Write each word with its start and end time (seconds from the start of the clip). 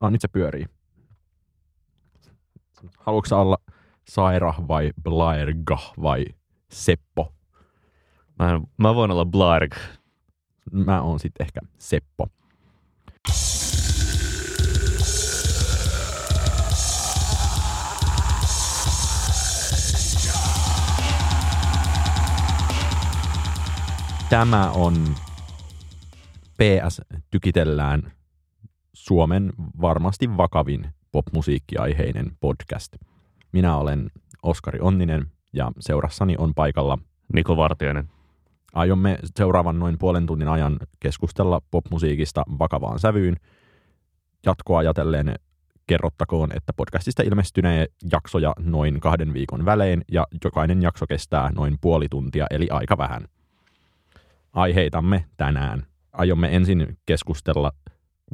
Ah, 0.00 0.10
nyt 0.10 0.20
se 0.20 0.28
pyörii. 0.28 0.66
Haluatko 2.98 3.40
olla 3.40 3.58
Saira 4.08 4.54
vai 4.68 4.92
Blairga 5.02 5.78
vai 6.02 6.24
Seppo? 6.70 7.32
Mä, 8.38 8.60
mä 8.76 8.94
voin 8.94 9.10
olla 9.10 9.24
Blarg. 9.24 9.74
Mä 10.72 11.02
oon 11.02 11.20
sitten 11.20 11.44
ehkä 11.44 11.60
Seppo. 11.78 12.28
Tämä 24.30 24.70
on 24.70 25.14
PS 26.56 27.00
Tykitellään 27.30 28.15
Suomen 29.06 29.52
varmasti 29.80 30.36
vakavin 30.36 30.86
popmusiikkiaiheinen 31.12 32.30
podcast. 32.40 32.96
Minä 33.52 33.76
olen 33.76 34.10
Oskari 34.42 34.78
Onninen 34.80 35.26
ja 35.52 35.72
seurassani 35.80 36.34
on 36.38 36.54
paikalla 36.54 36.98
Niko 37.32 37.56
Vartiainen. 37.56 38.08
Aiomme 38.72 39.18
seuraavan 39.36 39.78
noin 39.78 39.98
puolen 39.98 40.26
tunnin 40.26 40.48
ajan 40.48 40.78
keskustella 41.00 41.62
popmusiikista 41.70 42.44
vakavaan 42.58 42.98
sävyyn. 42.98 43.36
Jatkoa 44.46 44.78
ajatellen 44.78 45.34
kerrottakoon, 45.86 46.56
että 46.56 46.72
podcastista 46.72 47.22
ilmestynee 47.22 47.86
jaksoja 48.12 48.54
noin 48.58 49.00
kahden 49.00 49.34
viikon 49.34 49.64
välein 49.64 50.04
ja 50.12 50.26
jokainen 50.44 50.82
jakso 50.82 51.06
kestää 51.06 51.50
noin 51.54 51.76
puoli 51.80 52.08
tuntia 52.08 52.46
eli 52.50 52.68
aika 52.70 52.98
vähän. 52.98 53.28
Aiheitamme 54.52 55.24
tänään. 55.36 55.86
Aiomme 56.12 56.56
ensin 56.56 56.98
keskustella 57.06 57.72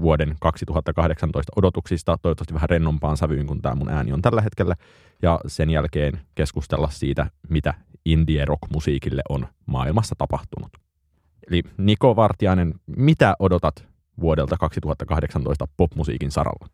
vuoden 0.01 0.37
2018 0.41 1.53
odotuksista, 1.57 2.19
toivottavasti 2.23 2.55
vähän 2.55 2.71
rennompaan 2.71 3.17
sävyyn 3.17 3.47
kuin 3.47 3.63
tämä 3.63 3.75
mun 3.75 3.89
ääni 3.89 4.13
on 4.13 4.23
tällä 4.23 4.43
hetkellä, 4.43 4.75
ja 5.23 5.41
sen 5.47 5.71
jälkeen 5.71 6.21
keskustella 6.35 6.89
siitä, 6.91 7.31
mitä 7.49 7.75
indie 8.05 8.45
rock-musiikille 8.45 9.23
on 9.29 9.47
maailmassa 9.67 10.15
tapahtunut. 10.19 10.73
Eli 11.49 11.63
Niko 11.79 12.17
Vartiainen, 12.17 12.75
mitä 12.97 13.35
odotat 13.39 13.85
vuodelta 14.21 14.57
2018 14.57 15.69
popmusiikin 15.77 16.31
saralla? 16.31 16.69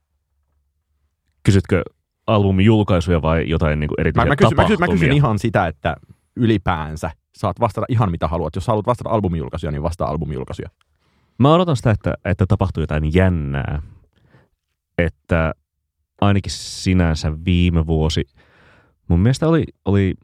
Kysytkö 1.43 1.83
albumin 2.27 2.67
julkaisuja 2.67 3.23
vai 3.23 3.49
jotain 3.49 3.81
niin 3.81 3.91
erityisiä 3.99 4.25
mä, 4.25 4.29
mä, 4.29 4.37
kysyn, 4.37 4.57
mä, 4.57 4.63
tapahtumia? 4.63 4.87
kysyn, 4.87 4.95
mä 4.95 5.01
kysyn 5.01 5.17
ihan 5.17 5.39
sitä, 5.39 5.67
että 5.67 5.97
ylipäänsä 6.37 7.11
saat 7.37 7.61
vastata 7.61 7.87
ihan 7.89 8.11
mitä 8.11 8.29
haluat. 8.29 8.55
Jos 8.55 8.67
haluat 8.67 8.87
vastata 8.87 9.11
albumijulkaisuja, 9.11 9.73
niin 9.73 9.83
vastaa 9.83 10.09
albumijulkaisuja. 10.09 10.69
Mä 11.39 11.55
odotan 11.55 11.77
sitä, 11.77 11.91
että, 11.91 12.15
että 12.25 12.47
tapahtuu 12.49 12.83
jotain 12.83 13.15
jännää. 13.15 13.83
Että 14.99 15.55
ainakin 16.21 16.53
sinänsä 16.53 17.33
viime 17.45 17.87
vuosi 17.87 18.25
mun 19.09 19.21
mielestä 19.21 19.49
oli, 19.49 19.65
oli 19.85 20.15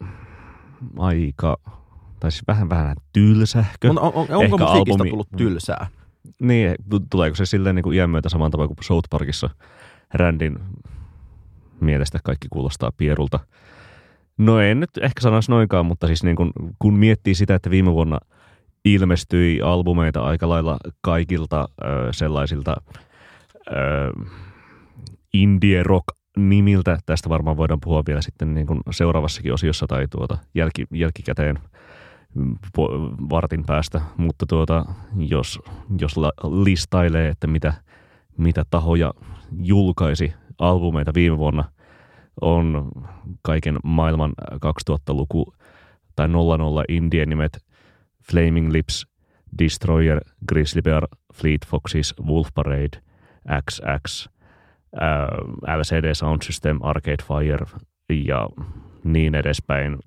aika, 0.99 1.57
tai 2.21 2.33
siis 2.33 2.45
vähän 2.49 2.69
vähän 2.69 2.97
tylsähkö. 3.13 3.91
On, 3.91 3.99
on, 3.99 4.13
on, 4.15 4.27
onko 4.31 4.59
musiikista 4.59 5.05
albumi- 5.05 5.11
tullut 5.11 5.29
tylsää? 5.37 5.87
Niin, 6.41 6.75
tu- 6.91 7.07
tuleeko 7.11 7.37
se 7.37 7.47
silleen 7.47 7.75
niin 7.75 7.83
kuin 7.83 7.97
iän 7.97 8.11
myötä 8.11 8.29
saman 8.29 8.51
tavalla 8.51 8.69
kuin 8.69 8.85
South 8.85 9.09
Parkissa 9.11 9.51
Randin 10.15 10.59
mielestä 11.81 12.19
kaikki 12.25 12.49
kuulostaa 12.51 12.93
pierulta. 12.97 13.41
No 14.39 14.61
en 14.61 14.81
nyt 14.81 14.91
ehkä 15.01 15.21
sanoisi 15.21 15.51
noinkaan, 15.51 15.87
mutta 15.87 16.07
siis 16.07 16.23
niin 16.23 16.37
kun, 16.37 16.53
kun 16.79 16.95
miettii 16.95 17.35
sitä, 17.35 17.55
että 17.55 17.71
viime 17.71 17.93
vuonna 17.93 18.19
ilmestyi 18.85 19.61
albumeita 19.61 20.23
aika 20.23 20.49
lailla 20.49 20.77
kaikilta 21.01 21.69
ö, 21.85 21.85
sellaisilta 22.11 22.77
ö, 23.69 23.75
indie 25.33 25.83
rock 25.83 26.05
nimiltä. 26.37 26.99
Tästä 27.07 27.29
varmaan 27.29 27.57
voidaan 27.57 27.81
puhua 27.81 28.03
vielä 28.07 28.23
sitten 28.23 28.55
niin 28.55 28.67
kuin 28.67 28.81
seuraavassakin 28.91 29.53
osiossa 29.53 29.87
tai 29.87 30.07
tuota 30.11 30.39
jälki, 30.55 30.87
jälkikäteen 30.93 31.59
mm, 32.35 32.57
vartin 33.31 33.65
päästä, 33.67 34.01
mutta 34.17 34.47
tuota, 34.47 34.85
jos, 35.17 35.61
jos 35.99 36.15
listailee, 36.65 37.29
että 37.29 37.47
mitä, 37.47 37.75
mitä 38.39 38.65
tahoja 38.71 39.15
julkaisi 39.59 40.33
albumeita 40.59 41.15
viime 41.15 41.39
vuonna, 41.39 41.65
on 42.41 42.91
kaiken 43.43 43.77
maailman 43.85 44.33
2000-luku 44.53 45.55
tai 46.17 46.29
00 46.29 46.85
indien 46.89 47.29
nimet 47.29 47.65
Flaming 48.31 48.73
Lips, 48.73 49.07
Destroyer, 49.59 50.21
Grizzly 50.49 50.83
Bear, 50.83 51.07
Fleet 51.35 51.61
Foxes, 51.67 52.15
Wolf 52.27 52.49
Parade, 52.55 52.99
XX, 53.71 54.29
äh, 55.03 55.77
LCD 55.79 56.15
Sound 56.15 56.43
System, 56.43 56.79
Arcade 56.83 57.23
Fire 57.29 57.67
ja 58.25 58.49
niin 59.05 59.35
edespäin. 59.35 59.93
Mä- 59.93 59.99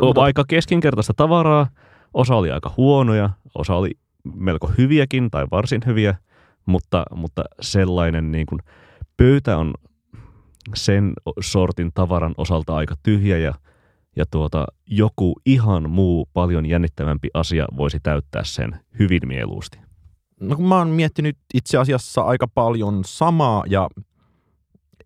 O- 0.00 0.06
mutta- 0.06 0.22
Aika 0.22 0.44
keskinkertaista 0.48 1.12
tavaraa. 1.16 1.66
Osa 2.14 2.34
oli 2.34 2.50
aika 2.50 2.74
huonoja, 2.76 3.30
osa 3.54 3.74
oli 3.74 3.90
melko 4.34 4.70
hyviäkin 4.78 5.30
tai 5.30 5.46
varsin 5.50 5.80
hyviä, 5.86 6.14
mutta, 6.66 7.04
mutta 7.14 7.44
sellainen 7.60 8.32
niin 8.32 8.46
kuin, 8.46 8.60
pöytä 9.16 9.56
on 9.56 9.74
sen 10.74 11.12
sortin 11.40 11.90
tavaran 11.94 12.34
osalta 12.38 12.76
aika 12.76 12.94
tyhjä 13.02 13.38
ja, 13.38 13.54
ja 14.16 14.24
tuota, 14.30 14.66
joku 14.86 15.40
ihan 15.46 15.90
muu 15.90 16.28
paljon 16.32 16.66
jännittävämpi 16.66 17.28
asia 17.34 17.66
voisi 17.76 18.00
täyttää 18.02 18.44
sen 18.44 18.80
hyvin 18.98 19.20
mieluusti. 19.26 19.78
No 20.40 20.56
kun 20.56 20.68
mä 20.68 20.78
oon 20.78 20.88
miettinyt 20.88 21.36
itse 21.54 21.78
asiassa 21.78 22.20
aika 22.20 22.48
paljon 22.48 23.02
samaa 23.06 23.64
ja 23.68 23.88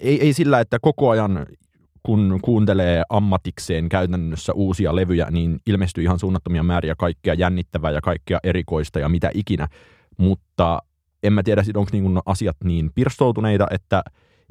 ei, 0.00 0.20
ei 0.20 0.32
sillä, 0.32 0.60
että 0.60 0.78
koko 0.78 1.10
ajan 1.10 1.46
kun 2.02 2.38
kuuntelee 2.42 3.02
ammatikseen 3.08 3.88
käytännössä 3.88 4.52
uusia 4.52 4.96
levyjä, 4.96 5.30
niin 5.30 5.60
ilmestyy 5.66 6.04
ihan 6.04 6.18
suunnattomia 6.18 6.62
määriä 6.62 6.94
kaikkea 6.98 7.34
jännittävää 7.34 7.90
ja 7.90 8.00
kaikkea 8.00 8.38
erikoista 8.42 8.98
ja 8.98 9.08
mitä 9.08 9.30
ikinä. 9.34 9.68
Mutta 10.18 10.82
en 11.22 11.32
mä 11.32 11.42
tiedä, 11.42 11.62
onko 11.74 11.90
niin 11.92 12.18
asiat 12.26 12.56
niin 12.64 12.90
pirstoutuneita, 12.94 13.66
että 13.70 14.02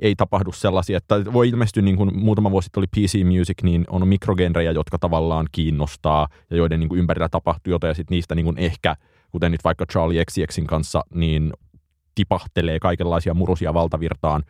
ei 0.01 0.15
tapahdu 0.15 0.51
sellaisia, 0.51 0.97
että 0.97 1.33
voi 1.33 1.49
ilmestyä 1.49 1.83
niin 1.83 1.97
kuin 1.97 2.19
muutama 2.19 2.51
vuosi 2.51 2.65
sitten 2.65 2.81
oli 2.81 2.87
PC 2.87 3.23
Music, 3.37 3.63
niin 3.63 3.85
on 3.89 4.07
mikrogenrejä, 4.07 4.71
jotka 4.71 4.99
tavallaan 4.99 5.47
kiinnostaa 5.51 6.27
ja 6.49 6.57
joiden 6.57 6.79
niin 6.79 6.89
kuin 6.89 6.99
ympärillä 6.99 7.29
tapahtuu 7.29 7.71
jotain 7.71 7.89
ja 7.89 7.93
sitten 7.93 8.15
niistä 8.15 8.35
niin 8.35 8.45
kuin 8.45 8.57
ehkä, 8.57 8.95
kuten 9.31 9.51
nyt 9.51 9.63
vaikka 9.63 9.85
Charlie 9.85 10.25
XCXin 10.25 10.67
kanssa, 10.67 11.03
niin 11.13 11.53
tipahtelee 12.15 12.79
kaikenlaisia 12.79 13.33
murusia 13.33 13.73
valtavirtaan, 13.73 14.43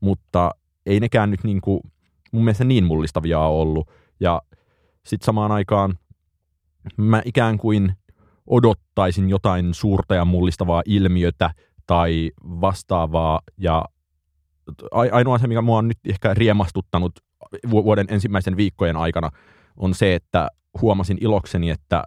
mutta 0.00 0.50
ei 0.86 1.00
nekään 1.00 1.30
nyt 1.30 1.44
niin 1.44 1.60
kuin, 1.60 1.80
mun 2.32 2.44
mielestä 2.44 2.64
niin 2.64 2.84
mullistavia 2.84 3.40
ole 3.40 3.60
ollut. 3.60 3.90
Ja 4.20 4.42
sitten 5.06 5.26
samaan 5.26 5.52
aikaan 5.52 5.98
mä 6.96 7.22
ikään 7.24 7.58
kuin 7.58 7.92
odottaisin 8.46 9.30
jotain 9.30 9.74
suurta 9.74 10.14
ja 10.14 10.24
mullistavaa 10.24 10.82
ilmiötä 10.86 11.50
tai 11.86 12.30
vastaavaa 12.42 13.40
ja 13.58 13.84
ainoa 14.90 15.38
se, 15.38 15.46
mikä 15.46 15.62
mua 15.62 15.78
on 15.78 15.88
nyt 15.88 15.98
ehkä 16.08 16.34
riemastuttanut 16.34 17.12
vu- 17.70 17.84
vuoden 17.84 18.06
ensimmäisen 18.08 18.56
viikkojen 18.56 18.96
aikana, 18.96 19.30
on 19.76 19.94
se, 19.94 20.14
että 20.14 20.48
huomasin 20.80 21.18
ilokseni, 21.20 21.70
että 21.70 22.04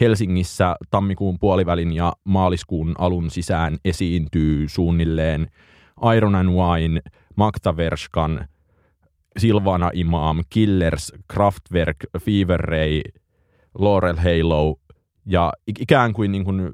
Helsingissä 0.00 0.76
tammikuun 0.90 1.38
puolivälin 1.38 1.92
ja 1.92 2.12
maaliskuun 2.24 2.94
alun 2.98 3.30
sisään 3.30 3.76
esiintyy 3.84 4.68
suunnilleen 4.68 5.48
Iron 6.16 6.34
and 6.34 6.48
Wine, 6.48 7.00
Magda 7.36 7.76
Verskan, 7.76 8.48
Silvana 9.38 9.90
Imam, 9.94 10.40
Killers, 10.50 11.12
Kraftwerk, 11.32 11.96
Fever 12.20 12.60
Ray, 12.60 13.00
Laurel 13.78 14.16
Halo 14.16 14.76
ja 15.26 15.52
ik- 15.70 15.82
ikään 15.82 16.12
kuin, 16.12 16.32
niin 16.32 16.44
kuin 16.44 16.70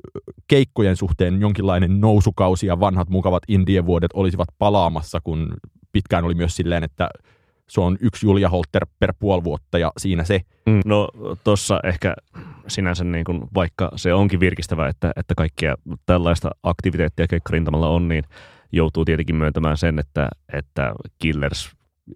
keikkojen 0.49 0.97
suhteen 0.97 1.41
jonkinlainen 1.41 2.01
nousukausi 2.01 2.67
ja 2.67 2.81
vanhat 2.81 3.09
mukavat 3.09 3.43
indie-vuodet 3.49 4.11
olisivat 4.15 4.49
palaamassa, 4.59 5.21
kun 5.25 5.55
pitkään 5.93 6.25
oli 6.25 6.35
myös 6.35 6.57
silleen, 6.57 6.85
että 6.85 7.09
se 7.69 7.81
on 7.81 7.97
yksi 8.01 8.27
Julia 8.27 8.49
Holter 8.49 8.87
per 8.99 9.15
puoli 9.19 9.45
vuotta 9.45 9.79
ja 9.79 9.93
siinä 9.97 10.25
se. 10.25 10.41
Mm. 10.67 10.81
No 10.85 11.09
tuossa 11.45 11.81
ehkä 11.85 12.15
sinänsä 12.69 13.05
niin 13.05 13.25
kuin, 13.25 13.43
vaikka 13.55 13.91
se 13.97 14.15
onkin 14.15 14.41
virkistävää, 14.41 14.89
että, 14.89 15.13
että 15.17 15.35
kaikkea 15.35 15.75
tällaista 16.07 16.51
aktiviteettia 16.63 17.27
keikkarintamalla 17.27 17.89
on, 17.89 18.09
niin 18.09 18.25
joutuu 18.73 19.05
tietenkin 19.05 19.37
myöntämään 19.37 19.77
sen, 19.77 19.99
että, 19.99 20.29
että 20.53 20.95
Killers 21.19 21.71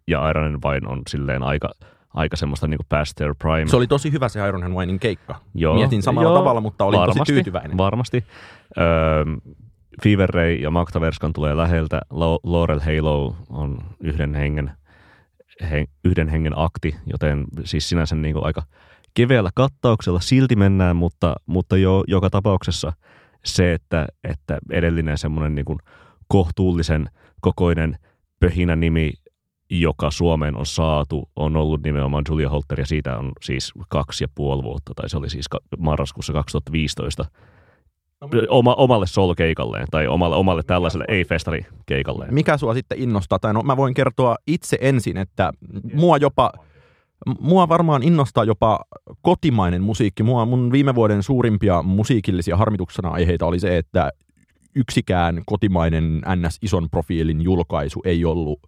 ja 0.08 0.30
Iron 0.30 0.44
and 0.44 0.64
Wine 0.64 0.88
on 0.88 1.02
silleen 1.08 1.42
aika, 1.42 1.70
aika 2.14 2.36
semmoista 2.36 2.68
niin 2.68 2.78
past 2.88 3.16
their 3.16 3.34
prime. 3.38 3.66
Se 3.66 3.76
oli 3.76 3.86
tosi 3.86 4.12
hyvä 4.12 4.28
se 4.28 4.48
Iron 4.48 4.64
and 4.64 4.74
Winein 4.74 4.98
keikka. 4.98 5.40
Joo, 5.54 5.74
Mietin 5.74 6.02
samalla 6.02 6.28
joo, 6.28 6.38
tavalla, 6.38 6.60
mutta 6.60 6.84
olin 6.84 7.00
varmasti, 7.00 7.18
tosi 7.18 7.32
tyytyväinen. 7.32 7.76
Varmasti. 7.76 8.24
Öö, 8.78 9.24
Fever 10.02 10.30
Ray 10.30 10.54
ja 10.54 10.70
Magda 10.70 11.00
Verskan 11.00 11.32
tulee 11.32 11.56
läheltä. 11.56 12.00
Laurel 12.44 12.80
Halo 12.80 13.36
on 13.50 13.78
yhden 14.00 14.34
hengen, 14.34 14.70
he, 15.70 15.84
yhden 16.04 16.28
hengen 16.28 16.52
akti, 16.56 16.96
joten 17.06 17.44
siis 17.64 17.88
sinänsä 17.88 18.16
niin 18.16 18.34
kuin 18.34 18.46
aika 18.46 18.62
keveällä 19.14 19.50
kattauksella 19.54 20.20
silti 20.20 20.56
mennään, 20.56 20.96
mutta, 20.96 21.34
mutta 21.46 21.76
jo 21.76 22.04
joka 22.06 22.30
tapauksessa 22.30 22.92
se, 23.44 23.72
että, 23.72 24.06
että 24.24 24.58
edellinen 24.70 25.18
semmoinen 25.18 25.54
niin 25.54 25.78
kohtuullisen 26.28 27.06
kokoinen 27.40 27.96
pöhinä 28.40 28.76
nimi, 28.76 29.12
joka 29.80 30.10
Suomeen 30.10 30.56
on 30.56 30.66
saatu, 30.66 31.28
on 31.36 31.56
ollut 31.56 31.82
nimenomaan 31.82 32.24
Julia 32.28 32.50
Holter, 32.50 32.80
ja 32.80 32.86
siitä 32.86 33.18
on 33.18 33.32
siis 33.42 33.72
kaksi 33.88 34.24
ja 34.24 34.28
puoli 34.34 34.62
vuotta, 34.62 34.92
tai 34.96 35.08
se 35.08 35.16
oli 35.16 35.30
siis 35.30 35.46
marraskuussa 35.78 36.32
2015, 36.32 37.24
no, 38.20 38.28
oma, 38.48 38.74
omalle 38.74 39.06
solkeikalleen, 39.06 39.86
tai 39.90 40.06
omalle, 40.06 40.36
omalle 40.36 40.62
tällaiselle 40.62 41.04
ei-festarikeikalleen. 41.08 42.34
Mikä 42.34 42.56
sua 42.56 42.74
sitten 42.74 42.98
innostaa? 42.98 43.38
Tai 43.38 43.54
no, 43.54 43.62
mä 43.62 43.76
voin 43.76 43.94
kertoa 43.94 44.36
itse 44.46 44.78
ensin, 44.80 45.16
että 45.16 45.52
mua 45.94 46.16
jopa, 46.16 46.52
mua 47.40 47.68
varmaan 47.68 48.02
innostaa 48.02 48.44
jopa 48.44 48.80
kotimainen 49.22 49.82
musiikki. 49.82 50.22
Mua 50.22 50.46
mun 50.46 50.72
viime 50.72 50.94
vuoden 50.94 51.22
suurimpia 51.22 51.82
musiikillisia 51.82 52.56
harmituksena 52.56 53.08
aiheita 53.08 53.46
oli 53.46 53.60
se, 53.60 53.76
että 53.78 54.10
yksikään 54.74 55.42
kotimainen 55.46 56.22
NS-ison 56.36 56.90
profiilin 56.90 57.42
julkaisu 57.42 58.00
ei 58.04 58.24
ollut 58.24 58.60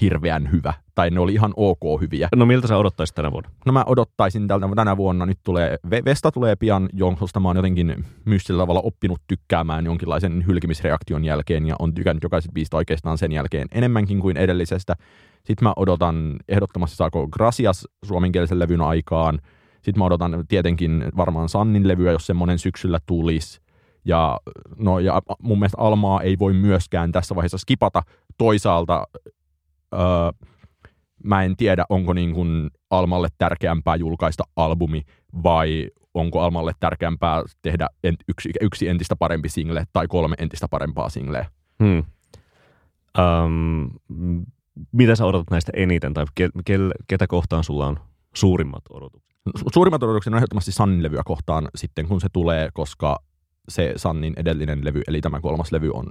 hirveän 0.00 0.52
hyvä, 0.52 0.74
tai 0.94 1.10
ne 1.10 1.20
oli 1.20 1.32
ihan 1.32 1.52
ok 1.56 2.00
hyviä. 2.00 2.28
No 2.36 2.46
miltä 2.46 2.68
sä 2.68 2.76
odottaisit 2.76 3.14
tänä 3.14 3.32
vuonna? 3.32 3.50
No 3.66 3.72
mä 3.72 3.84
odottaisin 3.86 4.48
tältä 4.48 4.68
tänä 4.76 4.96
vuonna, 4.96 5.26
nyt 5.26 5.38
tulee, 5.44 5.78
Vesta 6.04 6.32
tulee 6.32 6.56
pian, 6.56 6.88
josta 6.92 7.40
mä 7.40 7.48
oon 7.48 7.56
jotenkin 7.56 8.04
mystisellä 8.24 8.62
tavalla 8.62 8.80
oppinut 8.80 9.20
tykkäämään 9.26 9.84
jonkinlaisen 9.84 10.44
hylkimisreaktion 10.46 11.24
jälkeen, 11.24 11.66
ja 11.66 11.76
on 11.78 11.94
tykännyt 11.94 12.22
jokaisesta 12.22 12.52
biistä 12.52 12.76
oikeastaan 12.76 13.18
sen 13.18 13.32
jälkeen 13.32 13.68
enemmänkin 13.72 14.20
kuin 14.20 14.36
edellisestä. 14.36 14.94
Sitten 15.44 15.68
mä 15.68 15.72
odotan 15.76 16.36
ehdottomasti 16.48 16.96
saako 16.96 17.28
Gracias 17.28 17.88
suomenkielisen 18.04 18.58
levyn 18.58 18.80
aikaan. 18.80 19.38
Sitten 19.82 19.98
mä 19.98 20.04
odotan 20.04 20.44
tietenkin 20.48 21.04
varmaan 21.16 21.48
Sannin 21.48 21.88
levyä, 21.88 22.12
jos 22.12 22.26
semmoinen 22.26 22.58
syksyllä 22.58 22.98
tulisi. 23.06 23.60
Ja, 24.04 24.40
no, 24.78 24.98
ja 24.98 25.22
mun 25.42 25.58
mielestä 25.58 25.78
Almaa 25.80 26.20
ei 26.20 26.38
voi 26.38 26.52
myöskään 26.52 27.12
tässä 27.12 27.34
vaiheessa 27.34 27.58
skipata. 27.58 28.02
Toisaalta 28.38 29.06
öö, 29.96 30.48
mä 31.24 31.42
en 31.42 31.56
tiedä, 31.56 31.84
onko 31.88 32.12
niin 32.12 32.34
kuin 32.34 32.70
Almalle 32.90 33.28
tärkeämpää 33.38 33.96
julkaista 33.96 34.44
albumi 34.56 35.02
vai 35.42 35.90
onko 36.14 36.40
Almalle 36.40 36.72
tärkeämpää 36.80 37.42
tehdä 37.62 37.88
yksi, 38.28 38.50
yksi 38.60 38.88
entistä 38.88 39.16
parempi 39.16 39.48
single 39.48 39.84
tai 39.92 40.06
kolme 40.08 40.34
entistä 40.38 40.68
parempaa 40.70 41.08
singleä. 41.08 41.46
Hmm. 41.84 42.04
Um, 43.18 43.90
mitä 44.92 45.16
sä 45.16 45.24
odotat 45.24 45.50
näistä 45.50 45.72
eniten 45.76 46.14
tai 46.14 46.24
ke, 46.34 46.48
ke, 46.64 46.78
ketä 47.08 47.26
kohtaan 47.26 47.64
sulla 47.64 47.86
on 47.86 47.98
suurimmat 48.34 48.82
odotukset? 48.90 49.36
Suurimmat 49.74 50.02
odotukset 50.02 50.32
on 50.32 50.36
ehdottomasti 50.36 50.72
Sannin 50.72 51.02
levyä 51.02 51.22
kohtaan 51.24 51.68
sitten, 51.74 52.08
kun 52.08 52.20
se 52.20 52.28
tulee, 52.32 52.68
koska 52.74 53.18
se 53.68 53.92
Sannin 53.96 54.34
edellinen 54.36 54.84
levy, 54.84 55.02
eli 55.08 55.20
tämä 55.20 55.40
kolmas 55.40 55.72
levy 55.72 55.90
on 55.94 56.06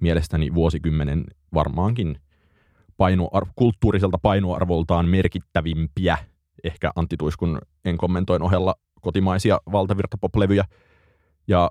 mielestäni 0.00 0.54
vuosikymmenen 0.54 1.24
varmaankin 1.54 2.20
painoar- 2.98 3.48
kulttuuriselta 3.56 4.18
painoarvoltaan 4.18 5.08
merkittävimpiä, 5.08 6.18
ehkä 6.64 6.90
Antti 6.96 7.16
Tuiskun 7.16 7.58
en 7.84 7.98
kommentoin 7.98 8.42
ohella 8.42 8.74
kotimaisia 9.00 9.58
valtavirtapop-levyjä. 9.72 10.64
Ja 11.48 11.70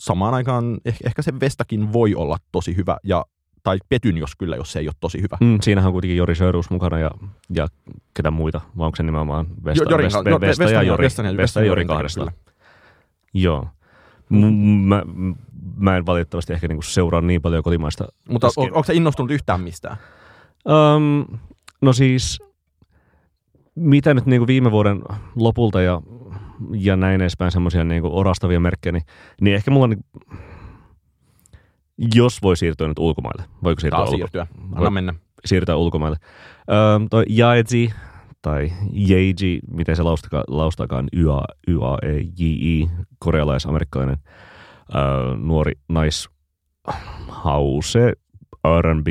samaan 0.00 0.34
aikaan 0.34 0.78
ehkä, 0.84 1.06
ehkä 1.06 1.22
se 1.22 1.40
Vestakin 1.40 1.92
voi 1.92 2.14
olla 2.14 2.36
tosi 2.52 2.76
hyvä, 2.76 2.96
ja, 3.04 3.24
tai 3.62 3.78
petyn 3.88 4.18
jos 4.18 4.36
kyllä, 4.36 4.56
jos 4.56 4.72
se 4.72 4.78
ei 4.78 4.88
ole 4.88 4.94
tosi 5.00 5.18
hyvä. 5.22 5.36
Mm, 5.40 5.58
siinähän 5.62 5.88
on 5.88 5.92
kuitenkin 5.92 6.16
Jori 6.16 6.34
Sörus 6.34 6.70
mukana 6.70 6.98
ja, 6.98 7.10
ja 7.54 7.68
ketä 8.14 8.30
muita, 8.30 8.60
vai 8.78 8.86
onko 8.86 8.96
se 8.96 9.02
nimenomaan 9.02 9.46
Vesta, 9.64 9.84
jo, 9.84 9.90
Jorin, 9.90 10.04
Vesta, 10.04 10.24
Vesta, 10.24 10.40
Vesta, 10.40 10.64
ja 10.64 10.82
Jori, 10.82 11.04
Vesta, 11.04 11.22
ja, 11.22 11.36
Vesta 11.36 11.60
ja 11.60 11.66
Jori 11.66 11.84
kahdesta. 11.84 12.32
Joo. 13.34 13.68
Mä, 14.28 15.02
mä 15.76 15.96
en 15.96 16.06
valitettavasti 16.06 16.52
ehkä 16.52 16.68
niinku 16.68 16.82
seuraa 16.82 17.20
niin 17.20 17.42
paljon 17.42 17.62
kotimaista. 17.62 18.04
Mutta 18.28 18.48
on, 18.56 18.66
onko 18.66 18.84
se 18.84 18.94
innostunut 18.94 19.30
yhtään 19.30 19.60
mistään? 19.60 19.96
Um, 20.68 21.26
no 21.82 21.92
siis, 21.92 22.38
mitä 23.74 24.14
nyt 24.14 24.26
niin 24.26 24.40
kuin 24.40 24.46
viime 24.46 24.70
vuoden 24.70 25.02
lopulta 25.36 25.82
ja, 25.82 26.02
ja 26.72 26.96
näin 26.96 27.20
edespäin 27.20 27.52
semmoisia 27.52 27.84
niin 27.84 28.02
orastavia 28.04 28.60
merkkejä, 28.60 28.92
niin, 28.92 29.04
niin 29.40 29.56
ehkä 29.56 29.70
mulla 29.70 29.84
on 29.84 29.90
niin, 29.90 30.04
jos 32.14 32.42
voi 32.42 32.56
siirtyä 32.56 32.88
nyt 32.88 32.98
ulkomaille. 32.98 33.44
Voiko 33.62 33.80
siirtyä? 33.80 34.00
ulko- 34.00 34.16
siirtyä. 34.16 34.46
Anna 34.62 34.80
voi 34.80 34.90
mennä. 34.90 35.14
Siirtyä 35.44 35.76
ulkomaille. 35.76 36.16
Um, 36.96 37.08
toi 37.10 37.24
Jaeji 37.28 37.90
tai 38.42 38.72
Yeji, 39.10 39.60
miten 39.70 39.96
se 39.96 40.02
laustaka, 40.02 40.44
laustakaan, 40.48 41.08
YA, 41.16 41.44
YAEJI, 41.68 42.90
korealais-amerikkalainen 43.18 44.16
uh, 44.88 45.38
nuori 45.38 45.72
naishause, 45.88 48.12
R&B 48.80 49.06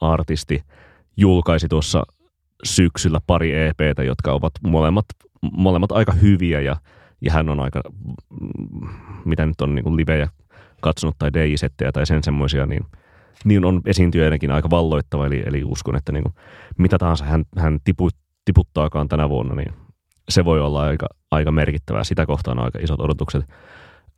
artisti 0.00 0.62
julkaisi 1.18 1.68
tuossa 1.68 2.02
syksyllä 2.64 3.20
pari 3.26 3.66
EPtä, 3.66 4.02
jotka 4.02 4.32
ovat 4.32 4.52
molemmat, 4.62 5.06
molemmat 5.52 5.92
aika 5.92 6.12
hyviä 6.12 6.60
ja, 6.60 6.76
ja 7.20 7.32
hän 7.32 7.48
on 7.48 7.60
aika, 7.60 7.80
mitä 9.24 9.46
nyt 9.46 9.60
on 9.60 9.74
niin 9.74 9.96
livejä 9.96 10.28
katsonut 10.80 11.16
tai 11.18 11.30
DJ-settejä 11.32 11.92
tai 11.92 12.06
sen 12.06 12.22
semmoisia, 12.22 12.66
niin, 12.66 12.86
niin 13.44 13.64
on 13.64 13.80
esiintyjänäkin 13.86 14.50
aika 14.50 14.70
valloittava. 14.70 15.26
Eli, 15.26 15.42
eli 15.46 15.64
uskon, 15.64 15.96
että 15.96 16.12
niin 16.12 16.22
kuin, 16.22 16.34
mitä 16.78 16.98
tahansa 16.98 17.24
hän, 17.24 17.44
hän 17.56 17.78
tipu, 17.84 18.08
tiputtaakaan 18.44 19.08
tänä 19.08 19.28
vuonna, 19.28 19.54
niin 19.54 19.72
se 20.28 20.44
voi 20.44 20.60
olla 20.60 20.82
aika, 20.82 21.06
aika 21.30 21.50
merkittävää. 21.50 22.04
Sitä 22.04 22.26
kohtaan 22.26 22.58
on 22.58 22.64
aika 22.64 22.78
isot 22.82 23.00
odotukset. 23.00 23.44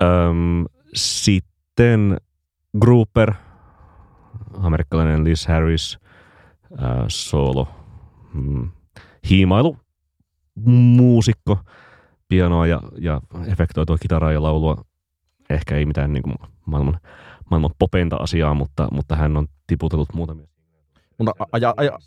Öm, 0.03 0.65
sitten 0.95 2.17
Grouper– 2.81 3.33
amerikkalainen 4.63 5.25
Liz 5.25 5.47
Harris, 5.47 5.99
äh, 6.73 7.05
solo, 7.09 7.69
mm, 8.35 8.71
hiimailu, 9.31 9.77
muusikko, 10.65 11.59
pianoa 12.29 12.67
ja, 12.67 12.81
ja 12.99 13.21
efektoitua 13.47 13.99
kitaraa 13.99 14.33
ja 14.33 14.43
laulua. 14.43 14.85
Ehkä 15.51 15.77
ei 15.77 15.87
mitään 15.87 16.13
niin 16.13 16.23
kuin 16.23 16.35
maailman, 16.67 17.01
maailman 17.51 17.71
popeinta 17.79 18.17
asiaa, 18.17 18.55
mutta, 18.55 18.89
mutta 18.93 19.17
hän 19.17 19.37
on 19.37 19.47
tiputellut 19.67 20.15
muutamia. 20.15 20.47
Mutta 21.19 21.33
aja, 21.53 21.75
aja, 21.77 21.99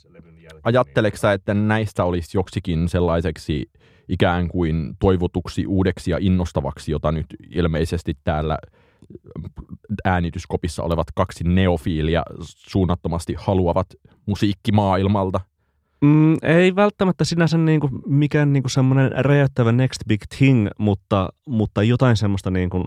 ajatteleksä, 0.63 1.33
että 1.33 1.53
näistä 1.53 2.03
olisi 2.03 2.37
joksikin 2.37 2.89
sellaiseksi 2.89 3.71
ikään 4.09 4.47
kuin 4.47 4.95
toivotuksi 4.99 5.67
uudeksi 5.67 6.11
ja 6.11 6.17
innostavaksi, 6.21 6.91
jota 6.91 7.11
nyt 7.11 7.25
ilmeisesti 7.49 8.17
täällä– 8.23 8.57
äänityskopissa 10.05 10.83
olevat 10.83 11.07
kaksi 11.15 11.43
neofiilia 11.43 12.23
suunnattomasti 12.41 13.35
haluavat 13.37 13.87
musiikkimaailmalta? 14.25 15.39
Mm, 16.01 16.37
ei 16.41 16.75
välttämättä 16.75 17.25
sinänsä 17.25 17.57
niinku 17.57 17.89
mikään 18.05 18.53
niinku 18.53 18.69
semmoinen 18.69 19.11
räjäyttävä 19.11 19.71
next 19.71 20.01
big 20.07 20.21
thing, 20.37 20.67
mutta, 20.77 21.29
mutta 21.47 21.83
jotain 21.83 22.17
semmoista 22.17 22.51
niinku, 22.51 22.85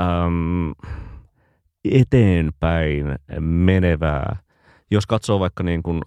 äm, 0.00 0.72
eteenpäin 1.84 3.06
menevää. 3.40 4.36
Jos 4.90 5.06
katsoo 5.06 5.40
vaikka 5.40 5.62
niinku 5.62 6.00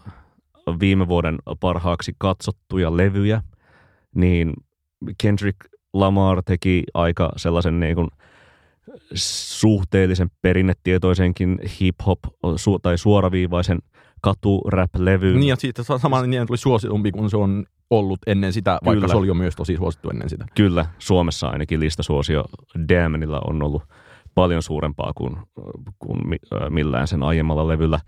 viime 0.80 1.08
vuoden 1.08 1.38
parhaaksi 1.60 2.16
katsottuja 2.18 2.98
levyjä, 2.98 3.42
niin 4.16 4.54
Kendrick 5.22 5.58
Lamar 5.94 6.44
teki 6.46 6.84
aika 6.94 7.32
sellaisen 7.36 7.80
niin 7.80 7.96
kuin 7.96 8.08
suhteellisen 9.14 10.30
perinnetietoisenkin 10.42 11.60
hip-hop 11.64 12.20
su- 12.56 12.80
tai 12.82 12.98
suoraviivaisen 12.98 13.80
katu-rap-levy. 14.22 15.34
Niin, 15.34 15.48
ja 15.48 15.56
siitä 15.56 15.84
samalla 15.84 16.28
niin 16.28 16.48
tuli 16.48 16.58
suositumpi, 16.58 17.12
kun 17.12 17.30
se 17.30 17.38
on 17.38 17.66
ollut 17.90 18.20
ennen 18.28 18.54
sitä, 18.54 18.72
vaikka 18.72 19.02
Kyllä. 19.02 19.08
se 19.08 19.18
oli 19.18 19.28
jo 19.28 19.34
myös 19.34 19.56
tosi 19.56 19.76
suosittu 19.78 20.10
ennen 20.10 20.30
sitä. 20.30 20.46
Kyllä, 20.56 20.86
Suomessa 21.00 21.48
ainakin 21.48 21.80
listasuosio 21.80 22.46
Damonilla 22.90 23.42
on 23.48 23.64
ollut 23.64 23.84
paljon 24.36 24.64
suurempaa 24.64 25.12
kuin, 25.16 25.38
kuin 26.00 26.20
millään 26.70 27.08
sen 27.08 27.24
aiemmalla 27.24 27.68
levyllä. 27.68 28.00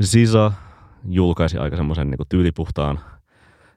Sisa 0.00 0.52
julkaisi 1.08 1.58
aika 1.58 1.76
semmoisen 1.76 2.10
niin 2.10 2.18
tyylipuhtaan 2.28 3.00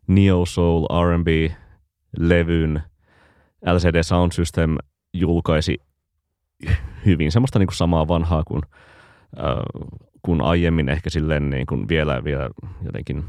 Neo 0.08 0.46
Soul 0.46 0.86
R&B-levyn. 1.04 2.82
LCD 3.66 4.04
Sound 4.04 4.32
System 4.32 4.76
julkaisi 5.14 5.78
hyvin 7.06 7.32
semmoista 7.32 7.60
niin 7.60 7.68
kuin 7.68 7.76
samaa 7.76 8.08
vanhaa 8.08 8.44
kuin, 8.44 8.62
äh, 9.40 9.92
kuin 10.22 10.42
aiemmin 10.42 10.90
ehkä 10.90 11.10
silleen 11.10 11.50
niin 11.50 11.66
kuin 11.66 11.88
vielä, 11.88 12.24
vielä 12.24 12.50
jotenkin 12.84 13.24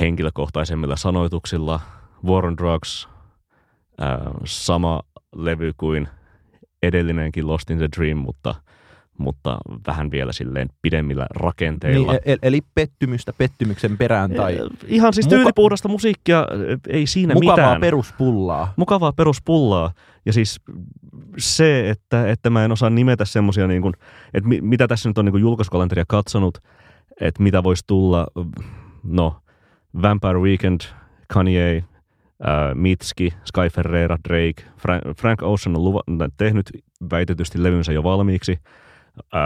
henkilökohtaisemmilla 0.00 0.96
sanoituksilla. 0.96 1.80
War 2.24 2.46
on 2.46 2.56
Drugs, 2.56 3.08
äh, 4.02 4.32
sama 4.44 5.02
levy 5.36 5.72
kuin 5.76 6.08
edellinenkin 6.82 7.48
Lost 7.48 7.70
in 7.70 7.78
the 7.78 7.88
Dream, 7.96 8.18
mutta, 8.18 8.54
mutta 9.18 9.58
vähän 9.86 10.10
vielä 10.10 10.32
silleen 10.32 10.68
pidemmillä 10.82 11.26
rakenteilla. 11.30 12.12
Niin, 12.12 12.20
e- 12.24 12.36
eli 12.42 12.60
pettymystä 12.74 13.32
pettymyksen 13.38 13.98
perään 13.98 14.30
tai... 14.30 14.54
Eh, 14.54 14.60
Ihan 14.86 15.12
siis 15.12 15.26
Muka- 15.26 15.30
tyylipuhdasta 15.36 15.88
musiikkia, 15.88 16.46
ei 16.88 17.06
siinä 17.06 17.34
mukavaa 17.34 17.56
mitään. 17.56 17.80
peruspullaa. 17.80 18.72
mukavaa 18.76 19.12
peruspullaa. 19.12 19.92
Ja 20.26 20.32
siis 20.32 20.60
se, 21.38 21.90
että, 21.90 22.30
että 22.30 22.50
mä 22.50 22.64
en 22.64 22.72
osaa 22.72 22.90
nimetä 22.90 23.24
semmosia, 23.24 23.66
niin 23.66 23.82
kuin, 23.82 23.94
että 24.34 24.48
mi, 24.48 24.60
mitä 24.60 24.88
tässä 24.88 25.08
nyt 25.08 25.18
on 25.18 25.24
niin 25.24 25.32
kuin 25.32 25.40
julkaisukalenteria 25.40 26.04
katsonut, 26.08 26.58
että 27.20 27.42
mitä 27.42 27.62
voisi 27.62 27.84
tulla, 27.86 28.26
no, 29.02 29.36
Vampire 30.02 30.38
Weekend, 30.38 30.80
Kanye, 31.32 31.84
ää, 32.42 32.74
Mitski, 32.74 33.32
Sky 33.44 33.68
Ferreira, 33.72 34.16
Drake, 34.28 34.62
Frank, 34.78 35.02
Frank 35.18 35.42
Ocean 35.42 35.76
on 35.76 35.84
luva, 35.84 36.00
tehnyt 36.36 36.70
väitetysti 37.10 37.62
levynsä 37.62 37.92
jo 37.92 38.02
valmiiksi 38.02 38.58
ää, 39.32 39.42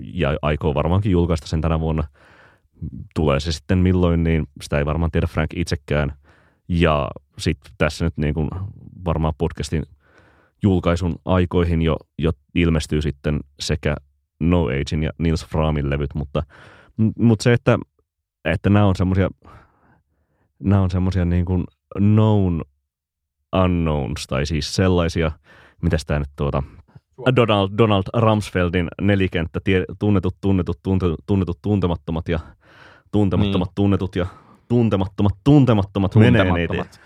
ja 0.00 0.36
aikoo 0.42 0.74
varmaankin 0.74 1.12
julkaista 1.12 1.46
sen 1.46 1.60
tänä 1.60 1.80
vuonna. 1.80 2.04
Tulee 3.14 3.40
se 3.40 3.52
sitten 3.52 3.78
milloin, 3.78 4.22
niin 4.22 4.46
sitä 4.60 4.78
ei 4.78 4.86
varmaan 4.86 5.10
tiedä 5.10 5.26
Frank 5.26 5.50
itsekään. 5.56 6.12
Ja 6.68 7.08
sitten 7.38 7.72
tässä 7.78 8.04
nyt 8.04 8.16
niin 8.16 8.34
kuin 8.34 8.48
varmaan 9.04 9.34
podcastin 9.38 9.82
julkaisun 10.62 11.14
aikoihin 11.24 11.82
jo, 11.82 11.96
jo 12.18 12.32
ilmestyy 12.54 13.02
sitten 13.02 13.40
sekä 13.60 13.96
No 14.40 14.64
Agein 14.64 15.02
ja 15.02 15.10
Nils 15.18 15.46
Fraamin 15.46 15.90
levyt, 15.90 16.14
mutta, 16.14 16.42
mutta 17.18 17.42
se, 17.42 17.52
että, 17.52 17.78
että 18.44 18.70
nämä 18.70 18.86
on 18.86 18.96
semmoisia 18.96 19.30
nämä 20.58 20.80
on 20.80 20.90
semmoisia 20.90 21.24
niin 21.24 21.44
kuin 21.44 21.64
known 21.98 22.62
unknowns, 23.64 24.26
tai 24.26 24.46
siis 24.46 24.74
sellaisia, 24.74 25.30
mitä 25.82 25.96
tämä 26.06 26.18
nyt 26.18 26.28
tuota, 26.36 26.62
Donald, 27.36 27.70
Donald 27.78 28.02
Rumsfeldin 28.14 28.88
nelikenttä, 29.02 29.60
tie, 29.64 29.84
tunnetut, 29.98 30.36
tunnetut, 30.40 30.78
tunnetut, 30.82 31.20
tunnetut, 31.26 31.58
tuntemattomat 31.62 32.28
ja 32.28 32.38
tuntemattomat, 33.12 33.68
Niin. 33.68 33.74
tunnetut 33.74 34.16
ja 34.16 34.26
tuntemattomat, 34.68 35.32
tuntemattomat, 35.44 36.14
menee. 36.14 36.44
Tuntemattomat. 36.44 37.00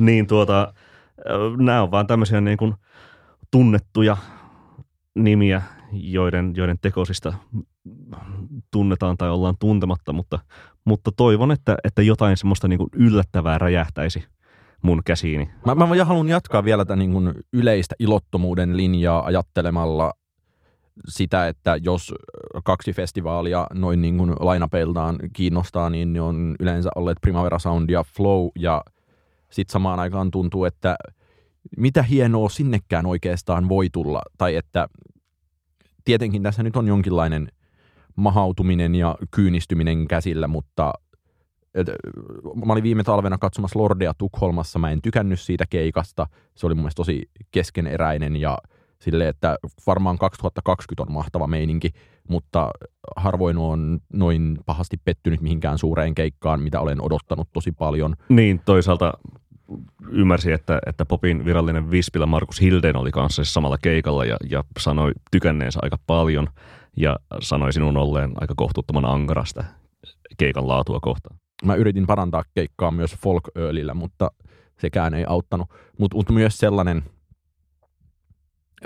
Niin 0.00 0.26
tuota, 0.26 0.74
nämä 1.56 1.82
on 1.82 1.90
vaan 1.90 2.06
tämmöisiä 2.06 2.40
niin 2.40 2.58
kuin 2.58 2.74
tunnettuja 3.50 4.16
nimiä, 5.14 5.62
joiden, 5.92 6.52
joiden 6.56 6.78
tekosista 6.82 7.32
tunnetaan 8.70 9.16
tai 9.16 9.30
ollaan 9.30 9.54
tuntematta, 9.60 10.12
mutta, 10.12 10.38
mutta 10.84 11.10
toivon, 11.16 11.52
että, 11.52 11.76
että 11.84 12.02
jotain 12.02 12.36
semmoista 12.36 12.68
niin 12.68 12.78
kuin 12.78 12.90
yllättävää 12.92 13.58
räjähtäisi 13.58 14.24
mun 14.82 15.02
käsiini. 15.04 15.50
Mä, 15.66 15.74
mä 15.74 16.04
haluan 16.04 16.28
jatkaa 16.28 16.64
vielä 16.64 16.84
tätä 16.84 16.96
niin 16.96 17.12
kuin 17.12 17.34
yleistä 17.52 17.94
ilottomuuden 17.98 18.76
linjaa 18.76 19.24
ajattelemalla 19.24 20.12
sitä, 21.08 21.48
että 21.48 21.78
jos 21.82 22.14
kaksi 22.64 22.92
festivaalia 22.92 23.66
noin 23.74 24.02
niin 24.02 24.18
kuin 24.18 24.32
lainapeiltaan 24.40 25.16
kiinnostaa, 25.32 25.90
niin 25.90 26.12
ne 26.12 26.20
on 26.20 26.56
yleensä 26.60 26.90
olleet 26.96 27.18
Primavera 27.20 27.58
Sound 27.58 27.90
ja 27.90 28.04
Flow, 28.16 28.48
ja 28.58 28.82
sitten 29.50 29.72
samaan 29.72 30.00
aikaan 30.00 30.30
tuntuu, 30.30 30.64
että 30.64 30.96
mitä 31.76 32.02
hienoa 32.02 32.48
sinnekään 32.48 33.06
oikeastaan 33.06 33.68
voi 33.68 33.88
tulla, 33.92 34.22
tai 34.38 34.56
että 34.56 34.88
tietenkin 36.04 36.42
tässä 36.42 36.62
nyt 36.62 36.76
on 36.76 36.88
jonkinlainen 36.88 37.48
mahautuminen 38.16 38.94
ja 38.94 39.16
kyynistyminen 39.30 40.08
käsillä, 40.08 40.48
mutta 40.48 40.92
mä 42.66 42.72
olin 42.72 42.82
viime 42.82 43.02
talvena 43.02 43.38
katsomassa 43.38 43.78
Lordea 43.78 44.14
Tukholmassa, 44.18 44.78
mä 44.78 44.90
en 44.90 45.02
tykännyt 45.02 45.40
siitä 45.40 45.64
keikasta, 45.70 46.26
se 46.54 46.66
oli 46.66 46.74
mun 46.74 46.82
mielestä 46.82 46.96
tosi 46.96 47.30
keskeneräinen 47.50 48.36
ja 48.36 48.58
sille, 48.98 49.28
että 49.28 49.58
varmaan 49.86 50.18
2020 50.18 51.10
on 51.10 51.14
mahtava 51.14 51.46
meininki, 51.46 51.90
mutta 52.28 52.70
harvoin 53.16 53.58
on 53.58 54.00
noin 54.12 54.58
pahasti 54.66 54.96
pettynyt 55.04 55.40
mihinkään 55.40 55.78
suureen 55.78 56.14
keikkaan, 56.14 56.62
mitä 56.62 56.80
olen 56.80 57.02
odottanut 57.02 57.48
tosi 57.52 57.72
paljon. 57.72 58.16
Niin, 58.28 58.60
toisaalta 58.64 59.12
ymmärsin, 60.10 60.54
että, 60.54 60.78
että 60.86 61.04
Popin 61.06 61.44
virallinen 61.44 61.90
Vispilä 61.90 62.26
Markus 62.26 62.60
Hilden 62.60 62.96
oli 62.96 63.10
kanssa 63.10 63.44
siis 63.44 63.54
samalla 63.54 63.78
keikalla 63.82 64.24
ja, 64.24 64.36
ja 64.50 64.64
sanoi 64.78 65.12
tykänneensä 65.30 65.80
aika 65.82 65.96
paljon 66.06 66.48
ja 66.96 67.16
sanoi 67.40 67.72
sinun 67.72 67.96
olleen 67.96 68.32
aika 68.40 68.54
kohtuuttoman 68.56 69.04
ankarasta 69.04 69.64
keikan 70.38 70.68
laatua 70.68 71.00
kohtaan. 71.00 71.38
Mä 71.64 71.74
yritin 71.74 72.06
parantaa 72.06 72.42
keikkaa 72.54 72.90
myös 72.90 73.16
folk 73.22 73.44
öölillä, 73.56 73.94
mutta 73.94 74.30
sekään 74.80 75.14
ei 75.14 75.24
auttanut. 75.28 75.68
Mutta 75.98 76.16
mut 76.16 76.30
myös 76.30 76.58
sellainen, 76.58 77.02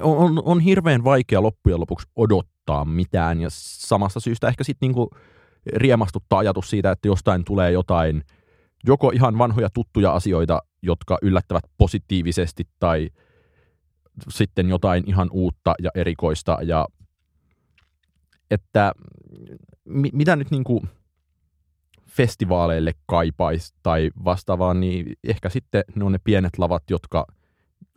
on, 0.00 0.16
on, 0.16 0.42
on 0.44 0.60
hirveän 0.60 1.04
vaikea 1.04 1.42
loppujen 1.42 1.80
lopuksi 1.80 2.06
odottaa 2.16 2.84
mitään 2.84 3.40
ja 3.40 3.48
samasta 3.52 4.20
syystä 4.20 4.48
ehkä 4.48 4.64
sitten 4.64 4.86
niinku 4.86 5.10
riemastuttaa 5.66 6.38
ajatus 6.38 6.70
siitä, 6.70 6.90
että 6.90 7.08
jostain 7.08 7.44
tulee 7.44 7.72
jotain, 7.72 8.24
joko 8.86 9.10
ihan 9.10 9.38
vanhoja 9.38 9.70
tuttuja 9.74 10.12
asioita, 10.12 10.62
jotka 10.82 11.18
yllättävät 11.22 11.64
positiivisesti 11.78 12.68
tai 12.80 13.10
sitten 14.28 14.68
jotain 14.68 15.04
ihan 15.06 15.28
uutta 15.32 15.74
ja 15.82 15.90
erikoista 15.94 16.58
ja 16.62 16.86
että 18.50 18.92
mi, 19.84 20.10
mitä 20.12 20.36
nyt 20.36 20.50
niinku 20.50 20.82
festivaaleille 22.10 22.92
kaipaisi 23.06 23.74
tai 23.82 24.10
vastaavaa, 24.24 24.74
niin 24.74 25.16
ehkä 25.24 25.48
sitten 25.48 25.84
ne 25.94 26.04
on 26.04 26.12
ne 26.12 26.18
pienet 26.24 26.58
lavat, 26.58 26.82
jotka 26.90 27.26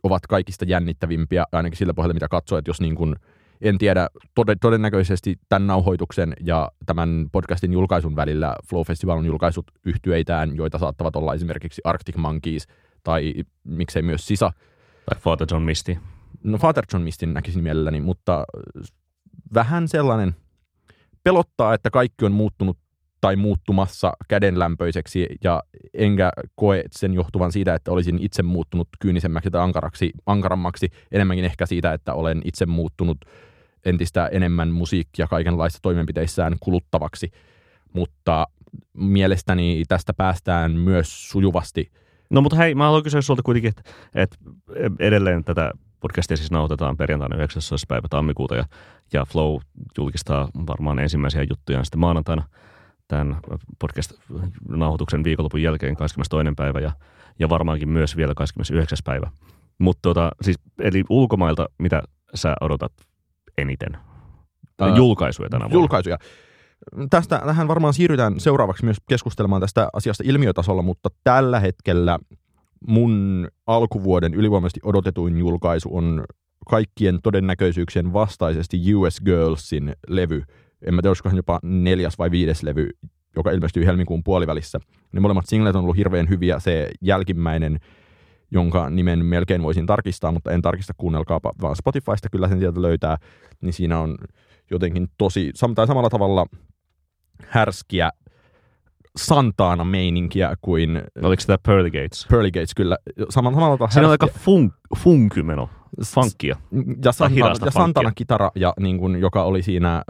ovat 0.04 0.28
kaikista 0.28 0.66
jännittävimpiä, 0.66 1.46
ainakin 1.52 1.78
sillä 1.78 1.94
pohjalta, 1.94 2.14
mitä 2.14 2.28
katsoo, 2.28 2.58
että 2.58 2.70
jos 2.70 2.82
niin 2.82 2.96
kuin, 2.96 3.16
en 3.62 3.78
tiedä, 3.78 4.10
tod- 4.40 4.58
todennäköisesti 4.62 5.40
tämän 5.50 5.68
nauhoituksen 5.68 6.34
ja 6.46 6.72
tämän 6.86 7.28
podcastin 7.32 7.74
julkaisun 7.74 8.16
välillä 8.16 8.56
Flow 8.70 8.84
Festival 8.84 9.18
on 9.18 9.26
julkaisut 9.26 9.72
yhtyeitään, 9.86 10.56
joita 10.56 10.78
saattavat 10.78 11.16
olla 11.16 11.34
esimerkiksi 11.34 11.82
Arctic 11.84 12.16
Monkeys 12.16 12.68
tai 13.04 13.34
miksei 13.64 14.02
myös 14.02 14.28
Sisa. 14.28 14.52
Tai 15.10 15.20
Father 15.20 15.48
John 15.52 15.64
Misty. 15.64 15.98
No 16.44 16.58
Father 16.58 16.86
John 16.94 17.04
Mistin 17.04 17.34
näkisin 17.34 17.64
mielelläni, 17.64 18.02
mutta 18.02 18.46
vähän 19.54 19.88
sellainen 19.88 20.36
pelottaa, 21.24 21.74
että 21.74 21.90
kaikki 21.90 22.26
on 22.26 22.32
muuttunut 22.32 22.78
tai 23.24 23.36
muuttumassa 23.36 24.14
kädenlämpöiseksi 24.28 25.28
ja 25.44 25.64
enkä 25.94 26.32
koe 26.56 26.84
sen 26.92 27.14
johtuvan 27.14 27.52
siitä, 27.52 27.76
että 27.76 27.92
olisin 27.92 28.20
itse 28.22 28.44
muuttunut 28.44 28.88
kyynisemmäksi 29.00 29.52
tai 29.52 29.62
ankaraksi, 29.62 30.12
ankarammaksi, 30.26 30.90
enemmänkin 31.12 31.46
ehkä 31.46 31.66
siitä, 31.66 31.94
että 31.94 32.14
olen 32.14 32.42
itse 32.46 32.66
muuttunut 32.66 33.18
entistä 33.86 34.28
enemmän 34.28 34.70
musiikkia 34.70 35.28
kaikenlaista 35.28 35.80
toimenpiteissään 35.82 36.56
kuluttavaksi, 36.60 37.32
mutta 37.94 38.48
mielestäni 38.94 39.84
tästä 39.88 40.14
päästään 40.14 40.72
myös 40.72 41.30
sujuvasti. 41.30 41.92
No 42.30 42.42
mutta 42.42 42.58
hei, 42.58 42.76
mä 42.76 42.86
haluan 42.86 43.04
kysyä 43.04 43.22
sulta 43.22 43.44
kuitenkin, 43.44 43.70
että, 43.70 43.84
että 44.16 44.38
edelleen 45.00 45.44
tätä 45.44 45.72
podcastia 46.00 46.38
siis 46.38 46.52
nauhoitetaan 46.52 46.98
perjantaina 46.98 47.36
19. 47.36 47.86
päivä 47.88 48.08
tammikuuta 48.10 48.56
ja, 48.56 48.66
ja 49.14 49.26
Flow 49.26 49.60
julkistaa 49.98 50.50
varmaan 50.68 51.00
ensimmäisiä 51.00 51.46
juttuja 51.50 51.84
sitten 51.84 52.00
maanantaina 52.00 52.44
tämän 53.14 53.40
podcast-nauhoituksen 53.80 55.24
viikonlopun 55.24 55.62
jälkeen 55.62 55.96
22. 55.96 56.54
päivä 56.56 56.80
ja, 56.80 56.92
ja 57.40 57.50
varmaankin 57.50 57.90
myös 57.90 58.18
vielä 58.18 58.34
29. 58.36 58.98
päivä. 59.04 59.32
Mutta 59.80 60.00
tota, 60.02 60.32
siis, 60.42 60.60
eli 60.80 61.04
ulkomailta, 61.10 61.66
mitä 61.80 62.04
sä 62.36 62.56
odotat 62.62 62.92
eniten? 63.58 63.98
Ää, 64.80 64.96
Julkaisuja 64.96 65.50
tänä 65.50 65.62
vuonna. 65.62 65.74
Julkaisuja. 65.74 66.18
Tästä, 67.10 67.42
tähän 67.46 67.68
varmaan 67.68 67.94
siirrytään 67.94 68.40
seuraavaksi 68.40 68.86
myös 68.86 68.98
keskustelemaan 69.10 69.62
tästä 69.62 69.90
asiasta 69.94 70.24
ilmiötasolla, 70.28 70.82
mutta 70.82 71.10
tällä 71.24 71.60
hetkellä 71.60 72.20
mun 72.88 73.48
alkuvuoden 73.68 74.34
ylivoimaisesti 74.34 74.80
odotetuin 74.84 75.38
julkaisu 75.38 75.90
on 75.98 76.24
kaikkien 76.70 77.20
todennäköisyyksien 77.24 78.14
vastaisesti 78.14 78.96
US 78.96 79.22
Girlsin 79.26 79.94
levy. 80.08 80.44
En 80.88 80.94
mä 80.94 81.02
tiedä, 81.02 81.10
olisikohan 81.10 81.38
jopa 81.38 81.60
neljäs 81.64 82.18
vai 82.20 82.32
viides 82.32 82.64
levy, 82.64 82.90
joka 83.36 83.52
ilmestyy 83.52 83.86
helmikuun 83.86 84.24
puolivälissä. 84.24 84.80
Ne 85.12 85.20
molemmat 85.20 85.46
singlet 85.48 85.76
on 85.76 85.82
ollut 85.84 85.98
hirveän 85.98 86.30
hyviä. 86.30 86.60
Se 86.60 86.92
jälkimmäinen, 87.02 87.80
jonka 88.52 88.90
nimen 88.90 89.26
melkein 89.26 89.64
voisin 89.64 89.86
tarkistaa, 89.86 90.32
mutta 90.32 90.52
en 90.52 90.62
tarkista, 90.62 90.94
kuunnelkaapa 90.98 91.52
vaan 91.62 91.76
Spotifysta, 91.76 92.30
kyllä 92.32 92.48
sen 92.48 92.60
sieltä 92.60 92.82
löytää, 92.82 93.18
niin 93.62 93.74
siinä 93.74 94.00
on 94.00 94.18
jotenkin 94.72 95.08
tosi, 95.18 95.52
tai 95.76 95.88
samalla 95.88 96.10
tavalla 96.10 96.46
härskiä 97.48 98.10
Santaana 99.18 99.84
meininkiä 99.84 100.54
kuin 100.62 101.04
Oliko 101.22 101.44
tämä 101.48 101.58
Pearly 101.66 101.92
Gates? 101.92 102.28
Pearly 102.30 102.52
Gates 102.52 102.76
kyllä. 102.76 102.98
Samalla, 103.30 103.56
samalla 103.56 103.78
tavalla 103.78 103.92
Siinä 103.92 104.08
on 104.08 104.12
aika 104.12 104.26
härskiä. 104.26 104.44
fun, 104.46 104.72
funkymeno, 104.98 105.70
funkia. 106.06 106.56
ja, 107.06 107.12
Santana, 107.12 107.48
ja 107.48 107.72
Santana 107.72 107.92
funkia. 107.94 108.12
kitara, 108.16 108.52
ja 108.56 108.74
niin 108.80 108.98
kuin, 108.98 109.20
joka 109.20 109.44
oli 109.44 109.62
siinä 109.62 110.04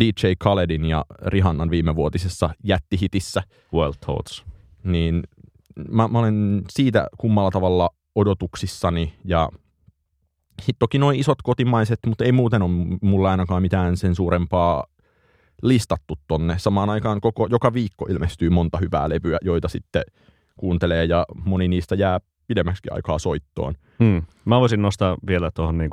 DJ 0.00 0.32
Khaledin 0.38 0.84
ja 0.84 1.04
Rihannan 1.26 1.70
viimevuotisessa 1.70 2.50
jättihitissä, 2.64 3.42
Wild 3.74 3.94
Thoughts. 4.00 4.44
niin 4.84 5.22
mä, 5.90 6.08
mä 6.08 6.18
olen 6.18 6.62
siitä 6.70 7.06
kummalla 7.18 7.50
tavalla 7.50 7.90
odotuksissani 8.14 9.14
ja 9.24 9.48
toki 10.78 10.98
noin 10.98 11.20
isot 11.20 11.42
kotimaiset, 11.42 11.98
mutta 12.06 12.24
ei 12.24 12.32
muuten 12.32 12.62
ole 12.62 12.98
mulla 13.02 13.30
ainakaan 13.30 13.62
mitään 13.62 13.96
sen 13.96 14.14
suurempaa 14.14 14.84
listattu 15.62 16.14
tonne. 16.28 16.58
Samaan 16.58 16.90
aikaan 16.90 17.20
koko, 17.20 17.46
joka 17.50 17.72
viikko 17.72 18.06
ilmestyy 18.10 18.50
monta 18.50 18.78
hyvää 18.78 19.08
levyä, 19.08 19.38
joita 19.42 19.68
sitten 19.68 20.02
kuuntelee 20.56 21.04
ja 21.04 21.24
moni 21.44 21.68
niistä 21.68 21.94
jää 21.94 22.20
pidemmäksi 22.46 22.90
aikaa 22.90 23.18
soittoon. 23.18 23.74
Hmm. 23.98 24.22
Mä 24.44 24.60
voisin 24.60 24.82
nostaa 24.82 25.16
vielä 25.26 25.50
tuohon 25.54 25.78
niin 25.78 25.90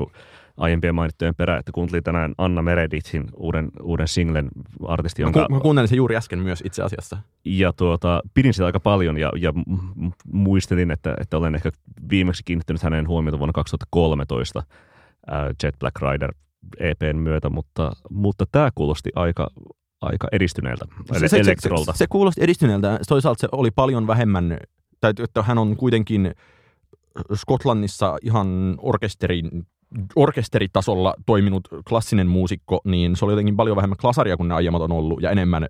aiempien 0.60 0.96
mainittujen 0.96 1.36
perään, 1.36 1.60
että 1.60 1.72
kuuntelin 1.72 2.04
tänään 2.04 2.34
Anna 2.38 2.62
Meredithin 2.62 3.24
uuden, 3.38 3.70
uuden 3.82 4.08
singlen 4.08 4.50
artisti, 4.88 5.22
jonka... 5.22 5.48
Mä, 5.50 5.60
kuuntelin 5.60 5.88
sen 5.88 5.96
juuri 5.96 6.16
äsken 6.16 6.40
myös 6.40 6.62
itse 6.66 6.84
asiassa. 6.84 7.18
Ja 7.46 7.74
tuota, 7.74 8.22
pidin 8.34 8.54
sitä 8.54 8.66
aika 8.66 8.80
paljon 8.80 9.18
ja, 9.18 9.32
ja 9.38 9.54
muistelin, 10.34 10.92
että, 10.92 11.14
että 11.22 11.38
olen 11.38 11.56
ehkä 11.56 11.72
viimeksi 12.10 12.44
kiinnittänyt 12.46 12.84
hänen 12.84 13.08
huomiota 13.08 13.40
vuonna 13.40 13.54
2013 13.54 14.64
äh, 15.32 15.46
Jet 15.64 15.76
Black 15.80 16.02
Rider 16.02 16.34
EPn 16.80 17.18
myötä, 17.18 17.50
mutta, 17.50 17.92
mutta 18.10 18.46
tämä 18.52 18.70
kuulosti 18.76 19.10
aika, 19.16 19.48
aika 20.02 20.28
edistyneeltä, 20.32 20.86
se, 21.20 21.28
se, 21.28 21.40
elektrolta. 21.40 21.92
Se, 21.92 21.96
se, 21.96 21.98
se 21.98 22.08
kuulosti 22.10 22.44
edistyneeltä. 22.44 23.00
Toisaalta 23.08 23.42
se 23.42 23.48
oli 23.52 23.72
paljon 23.72 24.08
vähemmän, 24.08 24.58
tai 25.02 25.14
että 25.24 25.44
hän 25.44 25.58
on 25.58 25.76
kuitenkin 25.78 26.34
Skotlannissa 27.34 28.18
ihan 28.22 28.76
orkesterin 28.78 29.50
orkesteritasolla 30.16 31.14
toiminut 31.26 31.68
klassinen 31.90 32.28
muusikko, 32.28 32.82
niin 32.86 33.16
se 33.16 33.26
oli 33.26 33.32
jotenkin 33.32 33.56
paljon 33.58 33.76
vähemmän 33.76 33.98
klasaria 33.98 34.38
kuin 34.38 34.48
ne 34.48 34.56
aiemmat 34.56 34.82
on 34.82 34.92
ollut 34.92 35.22
ja 35.22 35.32
enemmän 35.32 35.68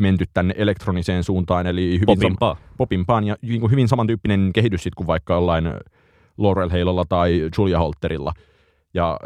menty 0.00 0.24
tänne 0.34 0.54
elektroniseen 0.56 1.24
suuntaan, 1.24 1.66
eli 1.66 1.92
hyvin 1.92 2.06
popimpaa. 2.06 2.54
Sam- 2.54 2.74
popimpaan 2.76 3.24
ja 3.24 3.36
niin 3.42 3.60
kuin 3.60 3.70
hyvin 3.70 3.88
samantyyppinen 3.88 4.50
kehitys 4.54 4.82
sit 4.82 4.94
kuin 4.94 5.06
vaikka 5.06 5.34
jollain 5.34 5.64
Laurel 6.38 6.70
Halolla 6.70 7.04
tai 7.08 7.50
Julia 7.58 7.78
Holterilla. 7.78 8.32
Ja 8.94 9.18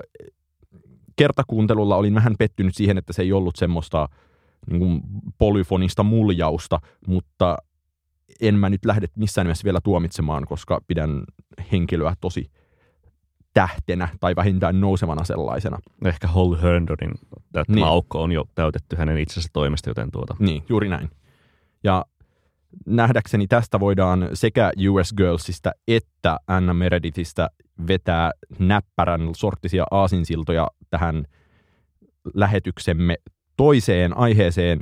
kertakuuntelulla 1.16 1.96
olin 1.96 2.14
vähän 2.14 2.34
pettynyt 2.38 2.74
siihen, 2.74 2.98
että 2.98 3.12
se 3.12 3.22
ei 3.22 3.32
ollut 3.32 3.56
semmoista 3.56 4.08
niin 4.70 4.78
kuin 4.78 5.00
polyfonista 5.38 6.02
muljausta, 6.02 6.80
mutta 7.06 7.56
en 8.40 8.54
mä 8.54 8.70
nyt 8.70 8.84
lähde 8.84 9.06
missään 9.16 9.46
nimessä 9.46 9.64
vielä 9.64 9.80
tuomitsemaan, 9.84 10.46
koska 10.46 10.80
pidän 10.86 11.24
henkilöä 11.72 12.14
tosi 12.20 12.50
tähtenä 13.54 14.08
tai 14.20 14.37
vähintään 14.37 14.80
nousevana 14.80 15.25
sellaisena. 15.25 15.78
Ehkä 16.04 16.26
Hall 16.26 16.56
Herndonin 16.62 17.14
täyttämä 17.52 17.75
niin. 17.75 17.87
aukko 17.87 18.23
on 18.23 18.32
jo 18.32 18.44
täytetty 18.54 18.96
hänen 18.96 19.18
itsensä 19.18 19.49
toimesta, 19.52 19.90
joten 19.90 20.11
tuota. 20.11 20.37
Niin, 20.38 20.64
juuri 20.68 20.88
näin. 20.88 21.11
Ja 21.84 22.04
nähdäkseni 22.87 23.46
tästä 23.46 23.80
voidaan 23.80 24.28
sekä 24.32 24.73
US 24.90 25.12
Girlsista 25.12 25.73
että 25.88 26.37
Anna 26.46 26.75
Meredithistä 26.75 27.50
vetää 27.88 28.32
näppärän 28.58 29.30
sorttisia 29.37 29.84
aasinsiltoja 29.90 30.68
tähän 30.90 31.25
lähetyksemme 32.34 33.16
toiseen 33.56 34.16
aiheeseen. 34.16 34.80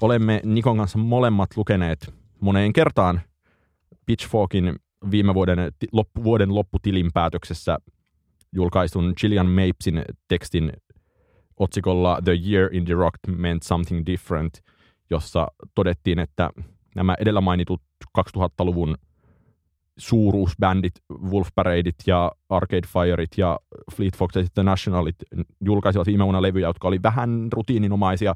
Olemme 0.00 0.40
Nikon 0.44 0.76
kanssa 0.76 0.98
molemmat 0.98 1.56
lukeneet 1.56 2.14
moneen 2.40 2.72
kertaan 2.72 3.20
Pitchforkin 4.06 4.76
viime 5.10 5.34
vuoden, 5.34 5.58
loppu, 5.92 6.24
vuoden 6.24 6.54
lopputilinpäätöksessä 6.54 7.78
julkaistun 8.52 9.12
Gillian 9.20 9.50
Mapesin 9.50 10.04
tekstin 10.28 10.72
otsikolla 11.56 12.18
The 12.24 12.38
Year 12.48 12.74
in 12.74 12.84
the 12.84 12.94
Rock 12.94 13.18
Meant 13.26 13.62
Something 13.62 14.02
Different, 14.06 14.52
jossa 15.10 15.48
todettiin, 15.74 16.18
että 16.18 16.50
nämä 16.94 17.16
edellä 17.20 17.40
mainitut 17.40 17.82
2000-luvun 18.18 18.94
suuruusbändit, 19.98 20.94
Wolf 21.30 21.48
Paradeit 21.54 21.94
ja 22.06 22.32
Arcade 22.48 22.86
Fireit 22.86 23.30
ja 23.36 23.60
Fleet 23.96 24.16
Foxes 24.16 24.48
Nationalit 24.62 25.16
julkaisivat 25.64 26.06
viime 26.06 26.24
vuonna 26.24 26.42
levyjä, 26.42 26.68
jotka 26.68 26.88
oli 26.88 27.02
vähän 27.02 27.48
rutiininomaisia, 27.52 28.34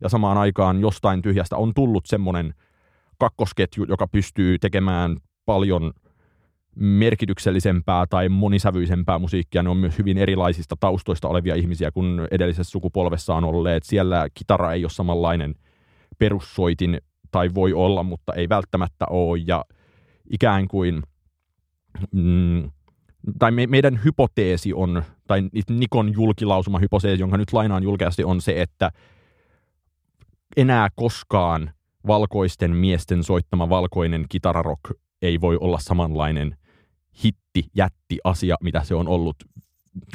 ja 0.00 0.08
samaan 0.08 0.38
aikaan 0.38 0.80
jostain 0.80 1.22
tyhjästä 1.22 1.56
on 1.56 1.74
tullut 1.74 2.06
semmoinen 2.06 2.54
kakkosketju, 3.22 3.84
joka 3.88 4.06
pystyy 4.06 4.58
tekemään 4.58 5.16
paljon 5.44 5.92
merkityksellisempää 6.76 8.06
tai 8.06 8.28
monisävyisempää 8.28 9.18
musiikkia. 9.18 9.62
Ne 9.62 9.68
on 9.70 9.76
myös 9.76 9.98
hyvin 9.98 10.18
erilaisista 10.18 10.76
taustoista 10.80 11.28
olevia 11.28 11.54
ihmisiä 11.54 11.90
kuin 11.90 12.28
edellisessä 12.30 12.70
sukupolvessa 12.70 13.34
on 13.34 13.44
olleet. 13.44 13.82
Siellä 13.82 14.28
kitara 14.34 14.72
ei 14.72 14.84
ole 14.84 14.90
samanlainen 14.90 15.54
perussoitin, 16.18 17.00
tai 17.30 17.50
voi 17.54 17.72
olla, 17.72 18.02
mutta 18.02 18.32
ei 18.34 18.48
välttämättä 18.48 19.06
ole. 19.10 19.42
Ja 19.46 19.64
ikään 20.30 20.68
kuin, 20.68 21.02
mm, 22.12 22.70
tai 23.38 23.50
me, 23.50 23.66
meidän 23.66 24.00
hypoteesi 24.04 24.72
on, 24.74 25.02
tai 25.26 25.42
Nikon 25.70 26.12
julkilausuma 26.12 26.78
hypoteesi, 26.78 27.22
jonka 27.22 27.36
nyt 27.36 27.52
lainaan 27.52 27.82
julkeasti, 27.82 28.24
on 28.24 28.40
se, 28.40 28.62
että 28.62 28.90
enää 30.56 30.88
koskaan– 30.96 31.70
valkoisten 32.06 32.76
miesten 32.76 33.24
soittama 33.24 33.68
valkoinen 33.68 34.26
kitararok 34.28 34.80
ei 35.22 35.40
voi 35.40 35.56
olla 35.60 35.78
samanlainen 35.78 36.56
hitti, 37.24 37.64
jätti 37.76 38.18
asia, 38.24 38.56
mitä 38.62 38.82
se 38.82 38.94
on 38.94 39.08
ollut 39.08 39.36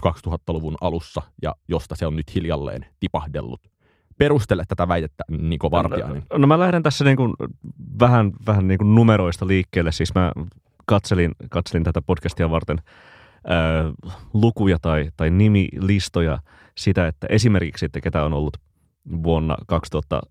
2000-luvun 0.08 0.78
alussa 0.82 1.21
ja 1.41 1.56
josta 1.67 1.95
se 1.95 2.08
on 2.08 2.15
nyt 2.15 2.36
hiljalleen 2.36 2.86
tipahdellut. 3.00 3.62
Perustele 4.17 4.63
tätä 4.67 4.88
väitettä, 4.88 5.23
Niko 5.30 5.71
Vartiainen. 5.71 6.23
No, 6.32 6.38
no 6.38 6.47
mä 6.47 6.60
lähden 6.60 6.84
tässä 6.84 7.06
niin 7.06 7.17
kuin 7.17 7.34
vähän, 8.00 8.32
vähän 8.47 8.67
niin 8.67 8.78
kuin 8.78 8.95
numeroista 8.95 9.47
liikkeelle. 9.47 9.91
Siis 9.91 10.15
mä 10.15 10.32
katselin, 10.86 11.32
katselin 11.50 11.84
tätä 11.84 12.02
podcastia 12.02 12.50
varten 12.50 12.78
äh, 12.80 13.93
lukuja 14.34 14.78
tai, 14.82 15.10
tai 15.17 15.30
nimilistoja 15.30 16.39
sitä, 16.78 17.08
että 17.08 17.28
esimerkiksi, 17.30 17.86
että 17.86 18.02
ketä 18.02 18.23
on 18.23 18.34
ollut 18.34 18.58
vuonna 19.23 19.58
2000 19.67 20.21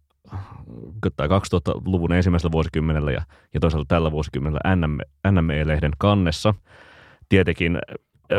tai 1.17 1.29
2000-luvun 1.29 2.13
ensimmäisellä 2.13 2.53
vuosikymmenellä 2.53 3.13
ja, 3.13 3.23
ja 3.55 3.61
toisaalta 3.61 3.89
tällä 3.89 4.11
vuosikymmenellä 4.11 4.77
NM, 4.77 4.99
NME-lehden 5.31 5.93
kannessa. 5.99 6.55
Tietenkin 7.29 7.79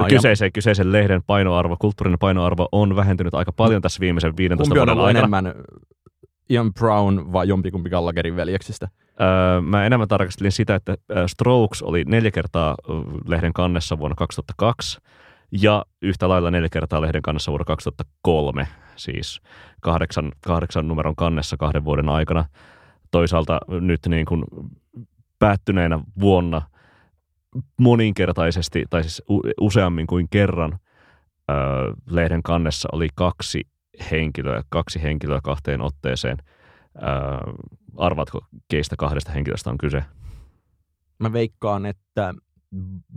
kyseisen, 0.09 0.51
kyseisen 0.51 0.91
lehden 0.91 1.23
painoarvo, 1.27 1.77
kulttuurinen 1.79 2.19
painoarvo 2.19 2.69
on 2.71 2.95
vähentynyt 2.95 3.33
aika 3.33 3.51
paljon 3.51 3.81
tässä 3.81 3.99
viimeisen 3.99 4.37
15 4.37 4.63
Kumpi 4.63 4.79
vuoden 4.79 4.97
aikana. 4.97 5.19
enemmän, 5.19 5.53
Ian 6.49 6.73
Brown 6.73 7.33
vai 7.33 7.47
jompikumpi 7.47 7.89
Gallagherin 7.89 8.35
veljeksistä? 8.35 8.87
Öö, 9.21 9.61
mä 9.61 9.85
enemmän 9.85 10.07
tarkastelin 10.07 10.51
sitä, 10.51 10.75
että 10.75 10.97
Strokes 11.27 11.81
oli 11.81 12.03
neljä 12.07 12.31
kertaa 12.31 12.75
lehden 13.27 13.53
kannessa 13.53 13.99
vuonna 13.99 14.15
2002 14.15 14.99
ja 15.51 15.85
yhtä 16.01 16.29
lailla 16.29 16.51
neljä 16.51 16.69
kertaa 16.71 17.01
lehden 17.01 17.21
kannessa 17.21 17.51
vuonna 17.51 17.65
2003 17.65 18.67
siis 18.95 19.41
kahdeksan, 19.81 20.31
kahdeksan 20.41 20.87
numeron 20.87 21.15
kannessa 21.15 21.57
kahden 21.57 21.85
vuoden 21.85 22.09
aikana. 22.09 22.45
Toisaalta 23.11 23.59
nyt 23.67 23.99
niin 24.07 24.25
kuin 24.25 24.43
päättyneenä 25.39 25.99
vuonna 26.19 26.61
moninkertaisesti, 27.79 28.83
tai 28.89 29.03
siis 29.03 29.23
useammin 29.61 30.07
kuin 30.07 30.27
kerran, 30.29 30.79
öö, 31.51 31.57
lehden 32.09 32.43
kannessa 32.43 32.89
oli 32.91 33.07
kaksi 33.15 33.61
henkilöä, 34.11 34.63
kaksi 34.69 35.03
henkilöä 35.03 35.39
kahteen 35.43 35.81
otteeseen. 35.81 36.37
Öö, 36.95 37.53
arvatko, 37.97 38.41
keistä 38.67 38.95
kahdesta 38.97 39.31
henkilöstä 39.31 39.69
on 39.69 39.77
kyse? 39.77 40.03
Mä 41.19 41.33
veikkaan, 41.33 41.85
että 41.85 42.33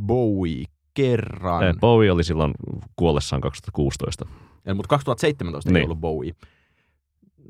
Bowie 0.06 0.64
kerran. 1.02 1.76
Bowie 1.80 2.12
oli 2.12 2.24
silloin 2.24 2.52
kuollessaan 2.96 3.42
2016. 3.42 4.26
Ja, 4.64 4.74
mutta 4.74 4.88
2017 4.88 5.70
niin. 5.70 5.76
ei 5.76 5.84
ollut 5.84 6.00
Bowie. 6.00 6.32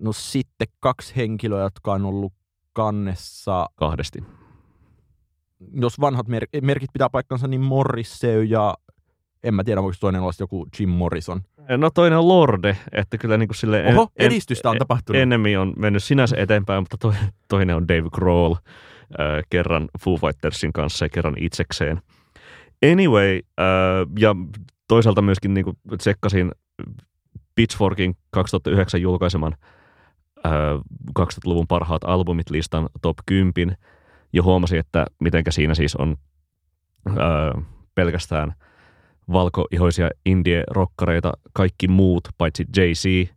No 0.01 0.13
sitten 0.13 0.69
kaksi 0.81 1.17
henkilöä, 1.17 1.63
jotka 1.63 1.93
on 1.93 2.05
ollut 2.05 2.33
kannessa. 2.73 3.67
Kahdesti. 3.77 4.25
Jos 5.73 6.01
vanhat 6.01 6.29
mer- 6.29 6.47
merkit 6.63 6.93
pitää 6.93 7.11
paikkansa, 7.11 7.49
niin 7.49 7.61
Morrissey 7.61 8.45
ja 8.45 8.75
en 9.45 9.55
mä 9.55 9.65
tiedä, 9.65 9.83
voiko 9.83 9.97
toinen 10.01 10.21
olla 10.21 10.33
joku 10.41 10.67
Jim 10.79 10.89
Morrison. 10.89 11.41
No 11.77 11.91
toinen 11.91 12.19
on 12.19 12.29
Lorde, 12.29 12.77
että 12.93 13.19
kyllä 13.19 13.37
niin 13.37 13.49
kuin 13.49 13.57
sille 13.57 13.85
Oho, 13.95 14.09
en, 14.17 14.27
edistystä 14.27 14.71
on 14.71 14.79
tapahtunut. 14.79 15.23
Enemmän 15.23 15.59
on 15.59 15.73
mennyt 15.77 16.05
sinänsä 16.05 16.37
eteenpäin, 16.39 16.83
mutta 16.83 16.97
toinen, 16.97 17.33
toinen 17.49 17.77
on 17.77 17.89
Dave 17.89 18.11
Grohl 18.13 18.53
äh, 18.55 19.43
kerran 19.51 19.89
Foo 20.01 20.17
Fightersin 20.17 20.73
kanssa 20.73 21.05
ja 21.05 21.09
kerran 21.09 21.35
itsekseen. 21.39 22.03
Anyway, 22.93 23.41
äh, 23.61 23.67
ja 24.19 24.37
toisaalta 24.89 25.23
myöskin 25.23 25.55
niin 25.55 25.65
kuin 25.65 25.77
tsekkasin 25.99 26.53
Pitchforkin 27.55 28.17
2009 28.31 29.03
julkaiseman 29.03 29.57
äh, 30.47 30.53
2000-luvun 31.21 31.67
parhaat 31.67 32.05
albumit 32.05 32.51
listan 32.51 32.89
top 33.03 33.17
10 33.27 33.77
ja 34.33 34.43
huomasin, 34.43 34.79
että 34.79 35.07
mitenkä 35.21 35.51
siinä 35.51 35.75
siis 35.75 35.97
on 35.97 36.17
äh, 37.09 37.65
pelkästään 37.95 38.55
valkoihoisia 39.33 40.11
indie-rokkareita, 40.27 41.33
kaikki 41.53 41.89
muut, 41.89 42.29
paitsi 42.39 42.67
Jay-Z 42.77 43.31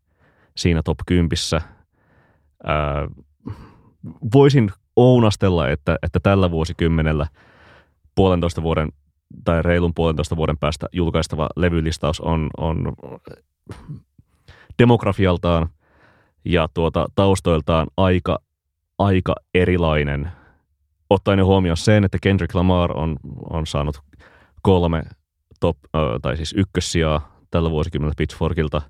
siinä 0.58 0.82
top 0.84 0.98
10. 1.06 1.30
Äh, 1.54 1.64
voisin 4.34 4.72
ounastella, 4.96 5.70
että, 5.70 5.98
että 6.04 6.20
tällä 6.20 6.52
vuosikymmenellä 6.52 7.28
puolentoista 8.16 8.64
vuoden 8.64 8.90
tai 9.44 9.62
reilun 9.62 9.94
puolentoista 9.94 10.36
vuoden 10.36 10.58
päästä 10.58 10.88
julkaistava 10.92 11.50
levylistaus 11.56 12.22
on, 12.22 12.50
on 12.58 12.94
demografialtaan 14.80 15.70
ja 16.46 16.70
tuota, 16.74 17.06
taustoiltaan 17.16 17.88
aika, 17.98 18.40
aika 18.98 19.36
erilainen. 19.54 20.32
Ottaen 21.10 21.46
huomioon 21.46 21.78
sen, 21.78 22.04
että 22.04 22.18
Kendrick 22.22 22.56
Lamar 22.56 22.98
on, 22.98 23.18
on 23.50 23.68
saanut 23.68 24.02
kolme 24.62 25.04
top, 25.60 25.78
tai 26.22 26.38
siis 26.38 26.54
ykkössijaa 26.58 27.38
tällä 27.52 27.72
vuosikymmenellä 27.72 28.16
Pitchforkilta. 28.18 28.82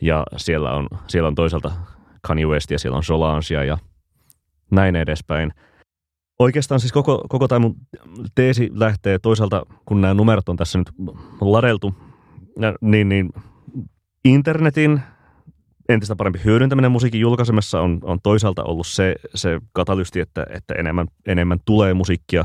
Ja 0.00 0.24
siellä 0.36 0.72
on, 0.72 0.88
siellä 1.06 1.26
on 1.26 1.34
toisaalta 1.34 1.70
Kanye 2.22 2.46
West 2.46 2.70
ja 2.70 2.78
siellä 2.78 2.96
on 2.96 3.04
Solange 3.04 3.64
ja 3.66 3.78
näin 4.70 4.96
edespäin. 4.96 5.52
Oikeastaan 6.38 6.80
siis 6.80 6.92
koko, 6.92 7.24
koko 7.28 7.48
tämä 7.48 7.58
mun 7.58 7.74
teesi 8.34 8.70
lähtee 8.72 9.18
toisaalta, 9.18 9.66
kun 9.86 10.00
nämä 10.00 10.14
numerot 10.14 10.48
on 10.48 10.56
tässä 10.56 10.78
nyt 10.78 10.90
ladeltu, 11.40 11.94
niin, 12.80 13.08
niin 13.08 13.30
internetin 14.24 15.00
entistä 15.88 16.16
parempi 16.16 16.40
hyödyntäminen 16.44 16.92
musiikin 16.92 17.20
julkaisemassa 17.20 17.80
on, 17.80 17.98
on 18.02 18.18
toisaalta 18.22 18.64
ollut 18.64 18.86
se, 18.86 19.14
se 19.34 19.60
katalysti, 19.72 20.20
että, 20.20 20.46
että 20.50 20.74
enemmän, 20.74 21.06
enemmän 21.26 21.58
tulee 21.64 21.94
musiikkia 21.94 22.44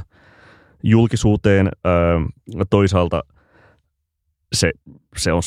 julkisuuteen. 0.84 1.70
Öö, 1.86 2.20
toisaalta 2.70 3.24
se, 4.54 4.72
se 5.18 5.34
on, 5.34 5.42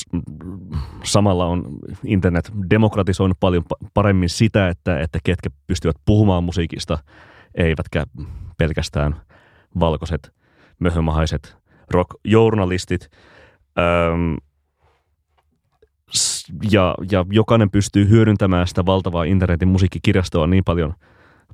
samalla 1.04 1.46
on 1.46 1.64
internet 2.04 2.52
demokratisoinut 2.70 3.36
paljon 3.40 3.64
paremmin 3.94 4.28
sitä, 4.28 4.68
että, 4.68 5.00
että 5.00 5.18
ketkä 5.24 5.50
pystyvät 5.66 5.96
puhumaan 6.04 6.44
musiikista, 6.44 6.98
eivätkä 7.54 8.04
pelkästään 8.58 9.16
valkoiset, 9.80 10.32
möhömahaiset 10.78 11.56
rock-journalistit. 11.90 13.08
Öö, 13.78 14.16
ja, 16.70 16.94
ja 17.10 17.26
jokainen 17.30 17.70
pystyy 17.70 18.08
hyödyntämään 18.08 18.66
sitä 18.66 18.86
valtavaa 18.86 19.24
internetin 19.24 19.68
musiikkikirjastoa 19.68 20.46
niin 20.46 20.64
paljon 20.64 20.94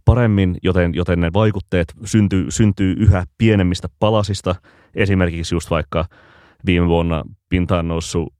paremmin, 0.04 0.56
joten, 0.62 0.94
joten 0.94 1.20
ne 1.20 1.32
vaikutteet 1.32 1.94
syntyy, 2.04 2.50
syntyy 2.50 2.94
yhä 2.98 3.24
pienemmistä 3.38 3.88
palasista. 3.98 4.54
Esimerkiksi 4.94 5.54
just 5.54 5.70
vaikka 5.70 6.04
viime 6.66 6.86
vuonna 6.86 7.22
pintaan 7.48 7.88
noussut 7.88 8.34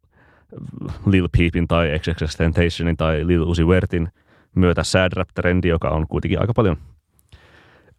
Lil 1.07 1.29
Peepin 1.38 1.68
tai 1.68 1.99
XXX 1.99 2.37
Tentationin 2.37 2.97
tai 2.97 3.27
Lil 3.27 3.42
Uzi 3.42 3.66
Vertin 3.66 4.09
myötä 4.57 4.85
sad 4.85 5.12
rap-trendi, 5.16 5.68
joka 5.68 5.88
on 5.88 6.07
kuitenkin 6.09 6.40
aika 6.40 6.55
paljon 6.55 6.77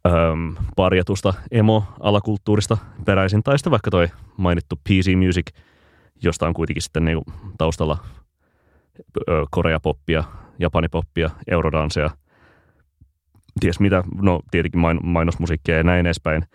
öm, 0.07 0.55
parjatusta 0.75 1.33
emo-alakulttuurista 1.51 2.77
peräisin, 3.05 3.43
tai 3.43 3.57
sitten 3.57 3.71
vaikka 3.71 3.91
toi 3.91 4.07
mainittu 4.37 4.75
PC 4.75 5.15
Music– 5.15 5.45
josta 6.23 6.47
on 6.47 6.53
kuitenkin 6.53 6.81
sitten 6.81 7.05
niin 7.05 7.21
taustalla 7.57 7.97
koreapoppia, 9.51 10.23
japanipoppia, 10.59 11.29
eurodanseja, 11.47 12.09
ties 13.59 13.79
mitä, 13.79 14.03
no 14.21 14.39
tietenkin 14.51 14.81
main, 14.81 14.99
mainosmusiikkia 15.03 15.77
ja 15.77 15.83
näin 15.83 16.05
edespäin. 16.05 16.45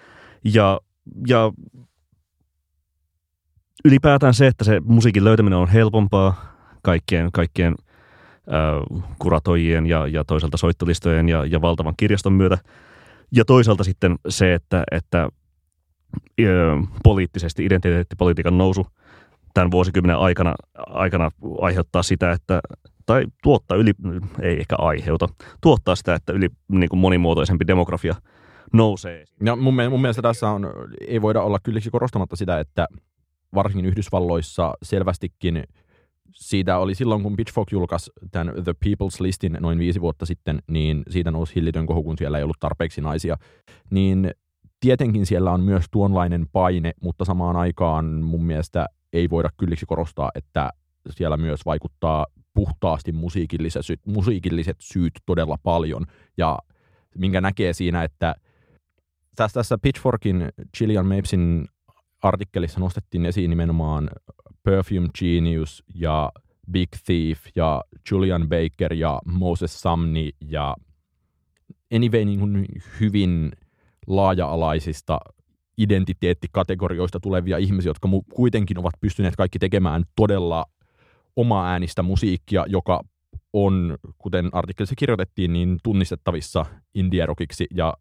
Ja, 0.44 0.80
ja 1.28 1.52
ylipäätään 3.84 4.34
se, 4.34 4.46
että 4.46 4.64
se 4.64 4.80
musiikin 4.84 5.24
löytäminen 5.24 5.58
on 5.58 5.68
helpompaa 5.68 6.54
kaikkien, 6.82 7.32
kaikkien 7.32 7.74
äh, 8.48 9.04
kuratoijien 9.18 9.86
ja, 9.86 10.06
ja 10.06 10.24
toisaalta 10.24 10.56
soittolistojen 10.56 11.28
ja, 11.28 11.44
ja 11.44 11.60
valtavan 11.60 11.94
kirjaston 11.96 12.32
myötä. 12.32 12.58
Ja 13.32 13.44
toisaalta 13.44 13.84
sitten 13.84 14.16
se, 14.28 14.54
että, 14.54 14.84
että 14.90 15.28
poliittisesti 17.02 17.64
identiteettipolitiikan 17.64 18.58
nousu– 18.58 18.86
tämän 19.54 19.70
vuosikymmenen 19.70 20.16
aikana, 20.16 20.54
aikana 20.78 21.30
aiheuttaa 21.60 22.02
sitä, 22.02 22.32
että 22.32 22.60
tai 23.06 23.24
tuottaa 23.42 23.76
yli, 23.76 23.92
ei 24.40 24.60
ehkä 24.60 24.76
aiheuta, 24.78 25.28
tuottaa 25.60 25.96
sitä, 25.96 26.14
että 26.14 26.32
yli 26.32 26.48
niin 26.68 26.88
kuin 26.88 27.00
monimuotoisempi 27.00 27.66
demografia 27.66 28.14
nousee. 28.72 29.24
Ja 29.44 29.56
mun, 29.56 29.74
mun 29.90 30.00
mielestä 30.00 30.22
tässä 30.22 30.50
on, 30.50 30.70
ei 31.08 31.22
voida 31.22 31.42
olla 31.42 31.58
kylliksi 31.62 31.90
korostamatta 31.90 32.36
sitä, 32.36 32.60
että 32.60 32.88
varsinkin 33.54 33.86
Yhdysvalloissa 33.86 34.74
selvästikin 34.82 35.64
siitä 36.34 36.78
oli 36.78 36.94
silloin, 36.94 37.22
kun 37.22 37.36
Pitchfork 37.36 37.72
julkaisi 37.72 38.10
tämän 38.30 38.54
The 38.64 38.72
People's 38.86 39.20
Listin 39.20 39.58
noin 39.60 39.78
viisi 39.78 40.00
vuotta 40.00 40.26
sitten, 40.26 40.62
niin 40.70 41.02
siitä 41.10 41.30
nousi 41.30 41.54
hillitön 41.54 41.86
kohu, 41.86 42.02
kun 42.02 42.18
siellä 42.18 42.38
ei 42.38 42.44
ollut 42.44 42.60
tarpeeksi 42.60 43.00
naisia. 43.00 43.36
Niin 43.90 44.30
tietenkin 44.80 45.26
siellä 45.26 45.52
on 45.52 45.60
myös 45.60 45.84
tuonlainen 45.90 46.46
paine, 46.52 46.92
mutta 47.02 47.24
samaan 47.24 47.56
aikaan 47.56 48.04
mun 48.04 48.44
mielestä 48.44 48.86
ei 49.12 49.30
voida 49.30 49.48
kylliksi 49.56 49.86
korostaa, 49.86 50.30
että 50.34 50.70
siellä 51.10 51.36
myös 51.36 51.60
vaikuttaa 51.66 52.26
puhtaasti 52.54 53.12
musiikilliset, 53.12 53.82
musiikilliset 54.06 54.76
syyt 54.80 55.12
todella 55.26 55.58
paljon. 55.62 56.06
Ja 56.36 56.58
minkä 57.18 57.40
näkee 57.40 57.72
siinä, 57.72 58.04
että 58.04 58.34
tässä, 59.36 59.78
Pitchforkin 59.82 60.48
Gillian 60.78 61.06
Mapesin 61.06 61.66
artikkelissa 62.22 62.80
nostettiin 62.80 63.26
esiin 63.26 63.50
nimenomaan 63.50 64.10
Perfume 64.64 65.08
Genius 65.18 65.84
ja 65.94 66.32
Big 66.70 66.88
Thief 67.04 67.40
ja 67.56 67.82
Julian 68.10 68.48
Baker 68.48 68.94
ja 68.94 69.20
Moses 69.24 69.80
Samni 69.80 70.30
ja 70.40 70.76
anyway 71.94 72.24
niin 72.24 72.38
kuin 72.38 72.66
hyvin 73.00 73.52
laaja-alaisista 74.06 75.18
identiteettikategorioista 75.78 77.20
tulevia 77.20 77.58
ihmisiä, 77.58 77.90
jotka 77.90 78.08
kuitenkin 78.34 78.78
ovat 78.78 78.94
pystyneet 79.00 79.36
kaikki 79.36 79.58
tekemään 79.58 80.04
todella 80.16 80.64
omaa 81.36 81.70
äänistä 81.70 82.02
musiikkia, 82.02 82.64
joka 82.68 83.00
on, 83.52 83.98
kuten 84.18 84.48
artikkelissa 84.52 84.94
kirjoitettiin, 84.98 85.52
niin 85.52 85.78
tunnistettavissa 85.82 86.66
indie-rockiksi. 86.94 87.66
Ja 87.74 87.94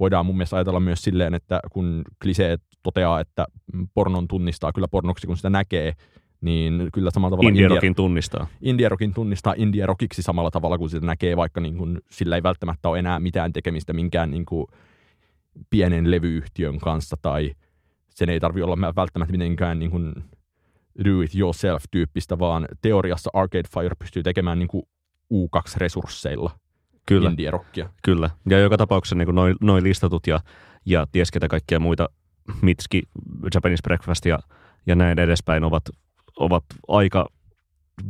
voidaan 0.00 0.26
mun 0.26 0.36
mielestä 0.36 0.56
ajatella 0.56 0.80
myös 0.80 1.02
silleen, 1.02 1.34
että 1.34 1.60
kun 1.72 2.02
kliseet 2.22 2.62
toteaa, 2.82 3.20
että 3.20 3.46
pornon 3.94 4.28
tunnistaa 4.28 4.72
kyllä 4.72 4.88
pornoksi, 4.88 5.26
kun 5.26 5.36
sitä 5.36 5.50
näkee, 5.50 5.92
niin 6.40 6.88
kyllä 6.92 7.10
samalla 7.10 7.36
tavalla 7.36 7.50
Indie-rockin 7.50 7.94
tunnistaa. 7.94 8.46
Indie-rockin 8.60 9.14
tunnistaa 9.14 9.54
indie-rockiksi 9.56 10.22
samalla 10.22 10.50
tavalla, 10.50 10.78
kun 10.78 10.90
sitä 10.90 11.06
näkee, 11.06 11.36
vaikka 11.36 11.60
niin 11.60 11.76
kuin, 11.76 12.00
sillä 12.10 12.36
ei 12.36 12.42
välttämättä 12.42 12.88
ole 12.88 12.98
enää 12.98 13.20
mitään 13.20 13.52
tekemistä 13.52 13.92
minkään 13.92 14.30
niin 14.30 14.46
kuin, 14.46 14.66
pienen 15.70 16.10
levyyhtiön 16.10 16.78
kanssa 16.78 17.16
tai 17.22 17.52
sen 18.10 18.28
ei 18.28 18.40
tarvi 18.40 18.62
olla 18.62 18.94
välttämättä 18.96 19.32
mitenkään 19.32 19.78
niin 19.78 19.90
kuin 19.90 20.14
do 21.04 21.20
it 21.20 21.34
yourself 21.34 21.84
tyyppistä, 21.90 22.38
vaan 22.38 22.68
teoriassa 22.82 23.30
Arcade 23.32 23.68
Fire 23.74 23.94
pystyy 23.98 24.22
tekemään 24.22 24.58
niin 24.58 24.68
kuin 24.68 24.82
U2-resursseilla 25.34 26.50
Kyllä. 27.08 27.30
indie-rockia. 27.30 27.88
Kyllä, 28.02 28.30
ja 28.50 28.58
joka 28.58 28.76
tapauksessa 28.76 29.16
niin 29.16 29.34
noin 29.34 29.56
noi 29.60 29.82
listatut 29.82 30.26
ja, 30.26 30.40
ja 30.86 31.06
ties 31.12 31.30
ketä 31.30 31.48
kaikkia 31.48 31.80
muita, 31.80 32.08
Mitski, 32.62 33.02
Japanese 33.54 33.82
Breakfast 33.82 34.26
ja, 34.26 34.38
ja 34.86 34.94
näin 34.94 35.18
edespäin 35.18 35.64
ovat, 35.64 35.82
ovat 36.36 36.64
aika 36.88 37.28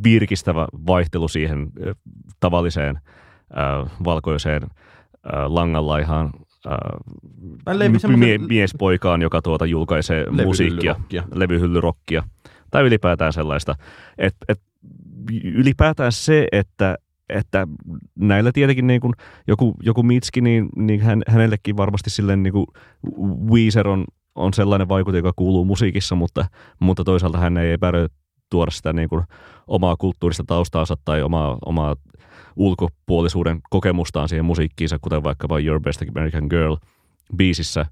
virkistävä 0.05 0.67
vaihtelu 0.87 1.29
siihen 1.29 1.73
tavalliseen 2.41 2.97
äh, 2.97 3.91
valkoiseen 4.05 4.63
äh, 4.63 4.71
langanlaihaan 5.47 6.31
äh, 6.67 8.17
mie- 8.17 8.39
miespoikaan, 8.39 9.23
joka 9.23 9.43
tuota 9.43 9.67
julkaisee 9.67 10.27
musiikkia, 10.45 10.97
levyhyllyrokkia, 11.35 12.23
tai 12.71 12.83
ylipäätään 12.83 13.33
sellaista. 13.33 13.75
Et, 14.19 14.37
et, 14.49 14.61
ylipäätään 15.45 16.13
se, 16.13 16.49
että 16.53 16.97
että 17.29 17.67
näillä 18.19 18.53
tietenkin 18.53 18.87
niin 18.87 19.01
kuin 19.01 19.13
joku, 19.47 19.75
joku 19.83 20.03
Mitski, 20.03 20.41
niin, 20.41 20.69
niin 20.77 21.01
hän, 21.01 21.23
hänellekin 21.29 21.77
varmasti 21.77 22.11
silleen 22.11 22.43
niin 22.43 22.53
kuin 22.53 22.67
Weezer 23.51 23.89
on, 23.89 24.05
on 24.35 24.55
sellainen 24.55 24.89
vaikute, 24.89 25.17
joka 25.17 25.33
kuuluu 25.37 25.65
musiikissa, 25.65 26.15
mutta, 26.15 26.45
mutta 26.81 27.05
toisaalta 27.05 27.39
hän 27.39 27.57
ei 27.57 27.73
epäröi 27.73 28.07
tuoda 28.51 28.71
sitä 28.71 28.93
niin 28.93 29.09
kuin 29.09 29.25
omaa 29.67 29.97
kulttuurista 29.97 30.45
taustaansa 30.47 30.97
tai 31.05 31.23
omaa, 31.23 31.59
omaa 31.65 31.97
ulkopuolisuuden 32.57 33.61
kokemustaan 33.71 34.29
siihen 34.29 34.45
musiikkiinsa, 34.45 34.99
kuten 34.99 35.23
vaikkapa 35.23 35.61
Your 35.61 35.81
Best 35.81 36.03
American 36.17 36.47
Girl 36.51 36.77
biisissä, 37.37 37.87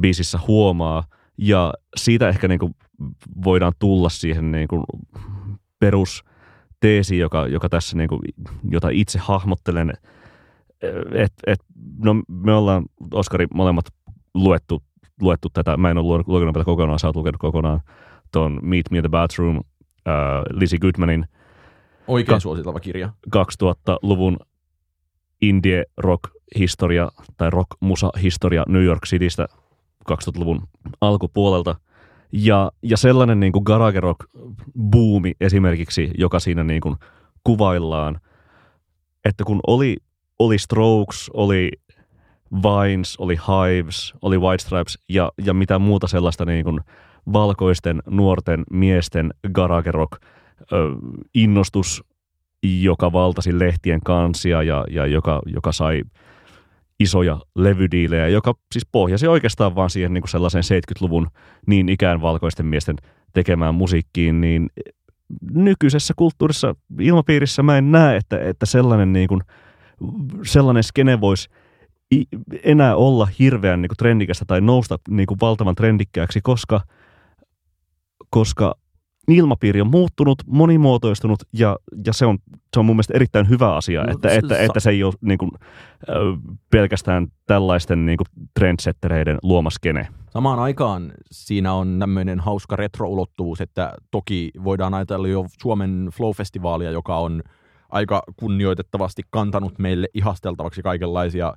biisissä 0.00 0.38
huomaa. 0.48 1.04
Ja 1.38 1.74
siitä 1.96 2.28
ehkä 2.28 2.48
niin 2.48 2.58
kuin 2.58 2.74
voidaan 3.44 3.72
tulla 3.78 4.08
siihen 4.08 4.52
niin 4.52 4.68
kuin 4.68 4.84
perusteesi, 6.80 7.18
joka, 7.18 7.46
joka 7.46 7.68
tässä, 7.68 7.96
niin 7.96 8.08
kuin, 8.08 8.20
jota 8.70 8.88
itse 8.90 9.18
hahmottelen. 9.18 9.92
Et, 11.14 11.32
et, 11.46 11.60
no, 11.98 12.14
me 12.28 12.52
ollaan, 12.52 12.84
Oskari, 13.12 13.46
molemmat 13.54 13.84
luettu, 14.34 14.82
luettu 15.20 15.48
tätä. 15.52 15.76
Mä 15.76 15.90
en 15.90 15.98
ole 15.98 16.24
lukenut 16.26 16.52
tätä 16.52 16.64
kokonaan, 16.64 16.98
sä 16.98 17.06
oot 17.06 17.16
lukenut 17.16 17.40
kokonaan 17.40 17.80
tuon 18.32 18.58
Meet 18.62 18.90
Me 18.90 18.98
in 18.98 19.02
the 19.02 19.08
Bathroom, 19.08 19.56
uh, 19.56 19.64
Lizzie 20.50 20.78
Goodmanin 20.78 21.26
Oikein 22.06 22.40
suositeltava 22.40 22.80
kirja. 22.80 23.12
2000-luvun 23.36 24.36
indie 25.42 25.84
rock 25.96 26.22
rock-historia 26.56 27.08
tai 27.36 27.50
rock-musa-historia 27.50 28.64
New 28.68 28.84
York 28.84 29.06
Citystä 29.06 29.46
2000-luvun 30.12 30.62
alkupuolelta. 31.00 31.76
Ja, 32.32 32.70
ja 32.82 32.96
sellainen 32.96 33.40
niin 33.40 33.52
kuin 33.52 33.62
garage 33.66 34.00
rock 34.00 34.18
buumi 34.90 35.32
esimerkiksi, 35.40 36.10
joka 36.18 36.40
siinä 36.40 36.64
niin 36.64 36.80
kuin 36.80 36.96
kuvaillaan, 37.44 38.20
että 39.24 39.44
kun 39.44 39.60
oli, 39.66 39.96
oli 40.38 40.58
Strokes, 40.58 41.30
oli 41.34 41.70
Vines, 42.52 43.16
oli 43.16 43.36
Hives, 43.36 44.14
oli 44.22 44.38
White 44.38 44.62
Stripes 44.62 44.98
ja, 45.08 45.32
ja 45.44 45.54
mitä 45.54 45.78
muuta 45.78 46.06
sellaista 46.06 46.44
niin 46.44 46.64
kuin 46.64 46.80
valkoisten 47.32 48.02
nuorten 48.10 48.64
miesten 48.70 49.30
garage 49.52 49.90
rock 49.90 50.12
ö, 50.72 50.76
innostus, 51.34 52.04
joka 52.62 53.12
valtasi 53.12 53.58
lehtien 53.58 54.00
kansia 54.04 54.62
ja, 54.62 54.84
ja 54.90 55.06
joka, 55.06 55.42
joka 55.46 55.72
sai 55.72 56.02
isoja 57.00 57.40
levydiilejä, 57.54 58.28
joka 58.28 58.54
siis 58.72 58.86
pohjasi 58.92 59.26
oikeastaan 59.26 59.74
vaan 59.74 59.90
siihen 59.90 60.14
niin 60.14 60.22
kuin 60.22 60.30
sellaiseen 60.30 60.64
70-luvun 60.64 61.26
niin 61.66 61.88
ikään 61.88 62.20
valkoisten 62.20 62.66
miesten 62.66 62.96
tekemään 63.32 63.74
musiikkiin, 63.74 64.40
niin 64.40 64.70
nykyisessä 65.52 66.14
kulttuurissa, 66.16 66.74
ilmapiirissä 67.00 67.62
mä 67.62 67.78
en 67.78 67.92
näe, 67.92 68.16
että, 68.16 68.40
että 68.40 68.66
sellainen, 68.66 69.12
niin 69.12 69.28
kuin, 69.28 69.40
sellainen 70.42 70.82
skene 70.82 71.20
voisi 71.20 71.48
enää 72.62 72.96
olla 72.96 73.28
hirveän 73.38 73.82
niin 73.82 73.88
kuin 73.88 73.96
trendikästä 73.96 74.44
tai 74.44 74.60
nousta 74.60 74.98
niin 75.08 75.26
kuin 75.26 75.38
valtavan 75.40 75.74
trendikkääksi, 75.74 76.40
koska, 76.42 76.80
koska 78.30 78.74
ilmapiiri 79.28 79.80
on 79.80 79.90
muuttunut, 79.90 80.38
monimuotoistunut 80.46 81.38
ja, 81.52 81.76
ja 82.06 82.12
se, 82.12 82.26
on, 82.26 82.38
se 82.74 82.80
on 82.80 82.86
mun 82.86 82.96
mielestä 82.96 83.14
erittäin 83.14 83.48
hyvä 83.48 83.76
asia, 83.76 84.02
no, 84.02 84.12
että, 84.12 84.30
että, 84.30 84.58
että 84.58 84.80
se 84.80 84.90
ei 84.90 85.02
ole 85.02 85.14
niin 85.20 85.38
kuin, 85.38 85.50
pelkästään 86.70 87.26
tällaisten 87.46 88.06
niin 88.06 88.16
kuin 88.16 88.48
trendsettereiden 88.58 89.38
luomaskene. 89.42 90.08
Samaan 90.30 90.58
aikaan 90.58 91.12
siinä 91.30 91.72
on 91.72 91.96
tämmöinen 91.98 92.40
hauska 92.40 92.76
retroulottuvuus, 92.76 93.60
että 93.60 93.92
toki 94.10 94.50
voidaan 94.64 94.94
ajatella 94.94 95.28
jo 95.28 95.46
Suomen 95.62 96.08
Flow-festivaalia, 96.12 96.90
joka 96.90 97.18
on 97.18 97.42
aika 97.88 98.22
kunnioitettavasti 98.36 99.22
kantanut 99.30 99.78
meille 99.78 100.08
ihasteltavaksi 100.14 100.82
kaikenlaisia 100.82 101.54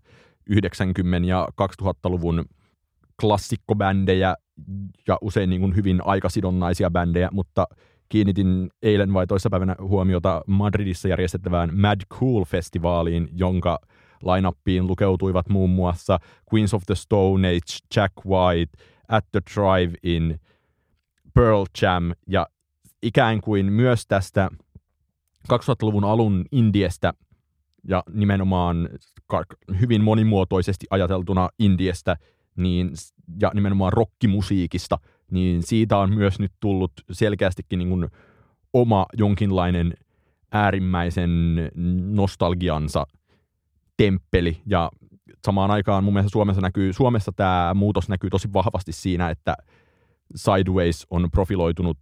90- 0.49 1.25
ja 1.25 1.47
2000-luvun 1.61 2.45
klassikkobändejä 3.21 4.35
ja 5.07 5.17
usein 5.21 5.49
niin 5.49 5.61
kuin 5.61 5.75
hyvin 5.75 6.01
aikasidonnaisia 6.05 6.91
bändejä, 6.91 7.29
mutta 7.31 7.67
kiinnitin 8.09 8.69
eilen 8.81 9.13
vai 9.13 9.27
toissapäivänä 9.27 9.75
huomiota 9.79 10.41
Madridissa 10.47 11.07
järjestettävään 11.07 11.69
Mad 11.79 12.01
Cool-festivaaliin, 12.13 13.29
jonka 13.33 13.79
lainappiin 14.23 14.87
lukeutuivat 14.87 15.49
muun 15.49 15.69
muassa 15.69 16.19
Queens 16.53 16.73
of 16.73 16.83
the 16.85 16.95
Stone 16.95 17.47
Age, 17.47 17.77
Jack 17.95 18.13
White, 18.25 18.77
At 19.07 19.25
the 19.31 19.41
Drive-In, 19.55 20.39
Pearl 21.33 21.65
Jam 21.81 22.11
ja 22.27 22.47
ikään 23.03 23.41
kuin 23.41 23.73
myös 23.73 24.07
tästä 24.07 24.49
2000-luvun 25.53 26.03
alun 26.03 26.45
Indiestä 26.51 27.13
ja 27.87 28.03
nimenomaan 28.13 28.89
hyvin 29.79 30.03
monimuotoisesti 30.03 30.87
ajateltuna 30.89 31.49
Indiestä 31.59 32.17
niin, 32.63 32.91
ja 33.41 33.51
nimenomaan 33.53 33.93
rockimusiikista, 33.93 34.97
niin 35.31 35.63
siitä 35.63 35.97
on 35.97 36.13
myös 36.15 36.39
nyt 36.39 36.51
tullut 36.59 36.91
selkeästikin 37.11 37.79
niin 37.79 37.89
kuin 37.89 38.07
oma 38.73 39.05
jonkinlainen 39.17 39.93
äärimmäisen 40.51 41.55
nostalgiansa 42.01 43.07
temppeli. 43.97 44.61
Ja 44.65 44.91
samaan 45.45 45.71
aikaan 45.71 46.03
mun 46.03 46.13
mielestä 46.13 46.31
Suomessa 46.31 46.61
näkyy, 46.61 46.93
Suomessa 46.93 47.31
tämä 47.35 47.73
muutos 47.73 48.09
näkyy 48.09 48.29
tosi 48.29 48.53
vahvasti 48.53 48.91
siinä, 48.91 49.29
että 49.29 49.55
Sideways 50.35 51.07
on 51.09 51.31
profiloitunut 51.31 51.97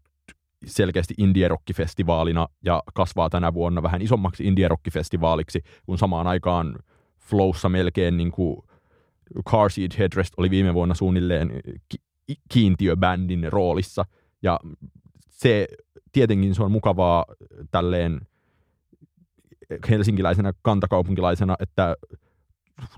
selkeästi 0.65 1.13
indie-rockifestivaalina 1.17 2.47
ja 2.65 2.83
kasvaa 2.93 3.29
tänä 3.29 3.53
vuonna 3.53 3.83
vähän 3.83 4.01
isommaksi 4.01 4.43
indie-rockifestivaaliksi, 4.43 5.61
kun 5.85 5.97
samaan 5.97 6.27
aikaan 6.27 6.75
Flowssa 7.19 7.69
melkein 7.69 8.17
niin 8.17 8.31
kuin 8.31 8.61
Car 9.49 9.71
Seat 9.71 9.97
Headrest 9.97 10.33
oli 10.37 10.49
viime 10.49 10.73
vuonna 10.73 10.95
suunnilleen 10.95 11.51
ki- 11.89 12.41
kiintiöbändin 12.53 13.51
roolissa 13.51 14.05
ja 14.41 14.59
se 15.29 15.67
tietenkin 16.11 16.55
se 16.55 16.63
on 16.63 16.71
mukavaa 16.71 17.25
tälleen 17.71 18.21
helsinkiläisenä 19.89 20.53
kantakaupunkilaisena, 20.61 21.55
että 21.59 21.95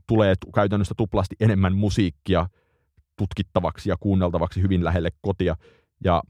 tulee 0.08 0.36
käytännössä 0.56 0.94
tuplasti 0.98 1.36
enemmän 1.40 1.76
musiikkia 1.76 2.50
tutkittavaksi 3.18 3.90
ja 3.90 3.98
kuunneltavaksi 4.00 4.62
hyvin 4.62 4.84
lähelle 4.84 5.10
kotia. 5.22 5.56
Ja 6.04 6.24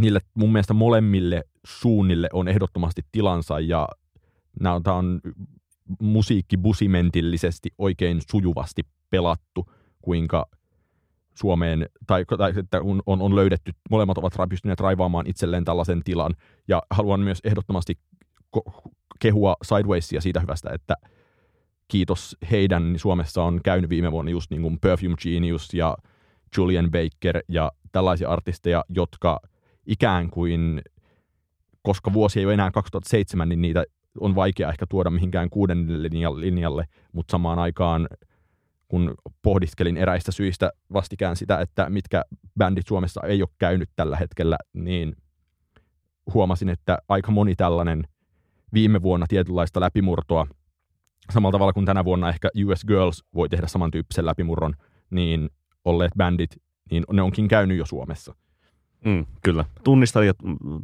niille 0.00 0.20
mun 0.34 0.52
mielestä 0.52 0.74
molemmille 0.74 1.44
suunnille 1.66 2.28
on 2.32 2.48
ehdottomasti 2.48 3.02
tilansa 3.12 3.60
ja 3.60 3.88
tämä 4.82 4.96
on 4.96 5.20
musiikkibusimentillisesti 6.00 7.70
oikein 7.78 8.20
sujuvasti 8.30 8.82
pelattu, 9.12 9.66
kuinka 10.02 10.46
Suomeen, 11.34 11.86
tai, 12.06 12.24
tai 12.38 12.52
että 12.56 12.80
on, 12.80 13.02
on, 13.06 13.36
löydetty, 13.36 13.72
molemmat 13.90 14.18
ovat 14.18 14.48
pystyneet 14.48 14.80
raivaamaan 14.80 15.26
itselleen 15.26 15.64
tällaisen 15.64 16.02
tilan, 16.04 16.34
ja 16.68 16.82
haluan 16.90 17.20
myös 17.20 17.38
ehdottomasti 17.44 17.98
kehua 19.20 19.56
Sidewaysia 19.62 20.20
siitä 20.20 20.40
hyvästä, 20.40 20.70
että 20.74 20.94
kiitos 21.88 22.36
heidän, 22.50 22.92
niin 22.92 23.00
Suomessa 23.00 23.42
on 23.42 23.60
käynyt 23.64 23.90
viime 23.90 24.12
vuonna 24.12 24.30
just 24.30 24.50
niin 24.50 24.62
kuin 24.62 24.78
Perfume 24.80 25.14
Genius 25.22 25.74
ja 25.74 25.96
Julian 26.56 26.90
Baker 26.90 27.42
ja 27.48 27.72
tällaisia 27.92 28.28
artisteja, 28.28 28.84
jotka 28.88 29.40
ikään 29.86 30.30
kuin, 30.30 30.82
koska 31.82 32.12
vuosi 32.12 32.38
ei 32.38 32.44
ole 32.46 32.54
enää 32.54 32.70
2007, 32.70 33.48
niin 33.48 33.62
niitä 33.62 33.84
on 34.20 34.34
vaikea 34.34 34.70
ehkä 34.70 34.86
tuoda 34.88 35.10
mihinkään 35.10 35.50
kuuden 35.50 36.02
linjalle, 36.34 36.84
mutta 37.12 37.32
samaan 37.32 37.58
aikaan 37.58 38.08
kun 38.92 39.14
pohdiskelin 39.42 39.96
eräistä 39.96 40.32
syistä 40.32 40.72
vastikään 40.92 41.36
sitä, 41.36 41.58
että 41.60 41.90
mitkä 41.90 42.22
bändit 42.58 42.86
Suomessa 42.86 43.20
ei 43.26 43.42
ole 43.42 43.48
käynyt 43.58 43.90
tällä 43.96 44.16
hetkellä, 44.16 44.58
niin 44.72 45.16
huomasin, 46.34 46.68
että 46.68 46.98
aika 47.08 47.32
moni 47.32 47.56
tällainen 47.56 48.04
viime 48.72 49.02
vuonna 49.02 49.26
tietynlaista 49.28 49.80
läpimurtoa, 49.80 50.46
samalla 51.30 51.52
tavalla 51.52 51.72
kuin 51.72 51.86
tänä 51.86 52.04
vuonna 52.04 52.28
ehkä 52.28 52.48
US 52.66 52.84
Girls 52.84 53.24
voi 53.34 53.48
tehdä 53.48 53.66
samantyyppisen 53.66 54.26
läpimurron, 54.26 54.74
niin 55.10 55.50
olleet 55.84 56.12
bändit, 56.16 56.56
niin 56.90 57.04
ne 57.12 57.22
onkin 57.22 57.48
käynyt 57.48 57.78
jo 57.78 57.86
Suomessa. 57.86 58.34
Mm, 59.04 59.26
kyllä. 59.42 59.64
Tunnistan, 59.84 60.26
ja, 60.26 60.32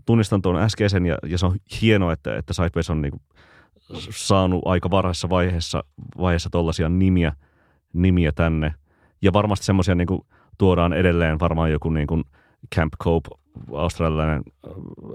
tunnistan 0.07 0.43
tuon 0.43 0.57
äskeisen 0.57 1.07
ja, 1.07 1.19
ja 1.27 1.39
se 1.39 1.47
on 1.47 1.57
hienoa, 1.83 2.13
että, 2.13 2.37
että 2.37 2.53
Sideways 2.53 2.91
on 2.91 3.03
niinku 3.03 3.21
saanut 4.11 4.63
aika 4.65 4.91
varhaisessa 4.91 5.29
vaiheessa, 5.29 5.85
vaiheessa 6.19 6.51
tuollaisia 6.51 6.89
nimiä, 6.89 7.33
nimiä 8.03 8.33
tänne. 8.33 8.75
Ja 9.23 9.33
varmasti 9.33 9.67
semmoisia 9.67 9.95
niinku 9.95 10.27
tuodaan 10.59 10.93
edelleen 10.93 11.41
varmaan 11.41 11.73
joku 11.73 11.91
niinku 11.91 12.23
Camp 12.77 12.93
Cope, 13.03 13.29
australialainen 13.73 14.43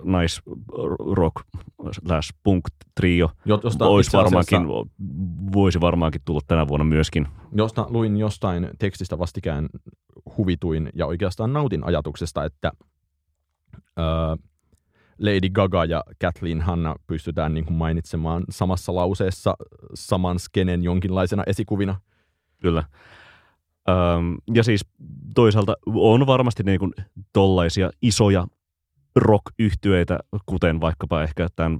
nice 0.04 0.42
rock 1.16 1.36
slash 1.92 2.34
punk 2.44 2.64
trio, 2.96 3.30
josta 3.46 3.86
olisi 3.86 4.18
varmaankin, 4.18 4.60
voisi 5.54 5.82
varmaankin 5.82 6.22
tulla 6.26 6.42
tänä 6.48 6.68
vuonna 6.68 6.84
myöskin. 6.84 7.28
Josta 7.56 7.86
luin 7.90 8.18
jostain 8.18 8.70
tekstistä 8.80 9.20
vastikään 9.20 9.70
huvituin 10.38 10.90
ja 10.94 11.06
oikeastaan 11.06 11.54
nautin 11.54 11.84
ajatuksesta, 11.84 12.46
että 12.46 12.72
uh, 13.76 14.40
Lady 15.20 15.50
Gaga 15.50 15.86
ja 15.86 16.04
Kathleen 16.22 16.62
Hanna 16.62 16.96
pystytään 17.08 17.54
niin 17.54 17.66
kuin 17.66 17.78
mainitsemaan 17.78 18.44
samassa 18.50 18.96
lauseessa 18.96 19.56
saman 19.94 20.40
skenen 20.40 20.84
jonkinlaisena 20.84 21.44
esikuvina. 21.48 21.96
Kyllä. 22.64 22.84
Öm, 23.90 24.38
ja 24.54 24.64
siis 24.64 24.86
toisaalta 25.36 25.76
on 25.86 26.28
varmasti 26.28 26.64
niin 26.64 26.80
kuin 26.80 26.94
tollaisia 27.34 27.90
isoja 28.02 28.48
rock 29.16 29.46
kuten 30.46 30.82
vaikkapa 30.82 31.24
ehkä 31.24 31.48
tämän, 31.56 31.80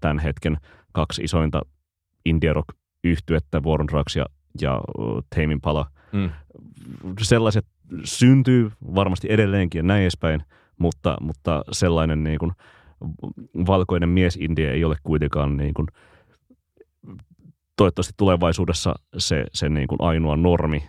tämän 0.00 0.18
hetken 0.18 0.56
kaksi 0.92 1.22
isointa 1.22 1.62
indie 2.24 2.52
rock 2.52 2.68
yhtyettä 3.04 3.60
Warren 3.60 3.88
Drugs 3.88 4.16
ja, 4.16 4.26
ja 4.60 4.80
Tame 5.34 5.52
Impala. 5.52 5.86
Mm. 6.12 6.30
Sellaiset 7.22 7.66
syntyy 8.04 8.72
varmasti 8.94 9.26
edelleenkin 9.30 9.78
ja 9.78 9.82
näin 9.82 10.02
edespäin, 10.02 10.42
mutta, 10.78 11.16
mutta 11.20 11.64
sellainen 11.72 12.24
niin 12.24 12.38
kuin 12.38 12.52
valkoinen 13.66 14.08
mies 14.08 14.36
Indie 14.36 14.72
ei 14.72 14.84
ole 14.84 14.96
kuitenkaan 15.02 15.56
niin 15.56 15.74
kuin, 15.74 15.86
toivottavasti 17.76 18.14
tulevaisuudessa 18.16 18.94
se, 19.18 19.44
se 19.52 19.68
niin 19.68 19.88
kuin 19.88 19.98
ainoa 20.00 20.36
normi, 20.36 20.88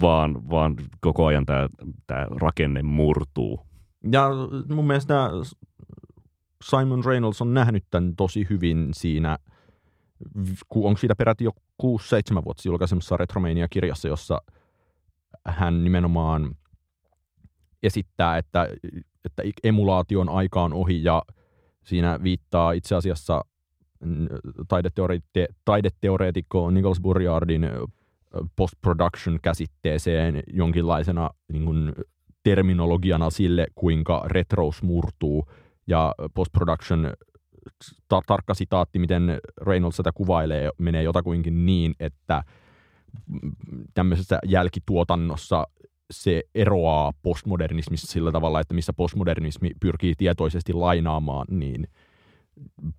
vaan, 0.00 0.50
vaan 0.50 0.76
koko 1.00 1.26
ajan 1.26 1.46
tämä, 1.46 1.68
tämä 2.06 2.26
rakenne 2.30 2.82
murtuu. 2.82 3.60
Ja 4.12 4.30
mun 4.68 4.86
mielestä 4.86 5.30
Simon 6.64 7.04
Reynolds 7.04 7.42
on 7.42 7.54
nähnyt 7.54 7.84
tämän 7.90 8.16
tosi 8.16 8.46
hyvin 8.50 8.88
siinä, 8.92 9.38
onko 10.74 10.96
siitä 10.96 11.14
peräti 11.16 11.44
jo 11.44 11.50
6-7 11.82 11.86
vuotta 12.44 12.62
julkaisemassa 12.64 13.16
Retromania-kirjassa, 13.16 14.08
jossa 14.08 14.42
hän 15.46 15.84
nimenomaan 15.84 16.56
esittää, 17.82 18.38
että, 18.38 18.68
että 19.24 19.42
emulaation 19.64 20.28
aika 20.28 20.62
on 20.62 20.72
ohi 20.72 21.04
ja 21.04 21.22
siinä 21.84 22.22
viittaa 22.22 22.72
itse 22.72 22.94
asiassa 22.94 23.44
taideteoreetikko, 24.68 25.40
taideteoreetikko 25.64 26.70
Nicholas 26.70 27.00
Burjardin 27.00 27.70
post-production 28.56 29.38
käsitteeseen 29.42 30.42
jonkinlaisena 30.46 31.30
niin 31.52 31.64
kuin, 31.64 31.92
terminologiana 32.42 33.30
sille, 33.30 33.66
kuinka 33.74 34.22
retrous 34.26 34.82
murtuu. 34.82 35.48
Ja 35.86 36.14
post-production 36.34 37.12
tar- 38.14 38.22
tarkka 38.26 38.54
sitaatti, 38.54 38.98
miten 38.98 39.40
Reynolds 39.62 39.96
sitä 39.96 40.10
kuvailee, 40.14 40.70
menee 40.78 41.02
jotakuinkin 41.02 41.66
niin, 41.66 41.94
että 42.00 42.42
tämmöisessä 43.94 44.38
jälkituotannossa 44.44 45.66
se 46.10 46.42
eroaa 46.54 47.12
postmodernismista 47.22 48.06
sillä 48.06 48.32
tavalla, 48.32 48.60
että 48.60 48.74
missä 48.74 48.92
postmodernismi 48.92 49.70
pyrkii 49.80 50.14
tietoisesti 50.14 50.72
lainaamaan, 50.72 51.46
niin 51.50 51.88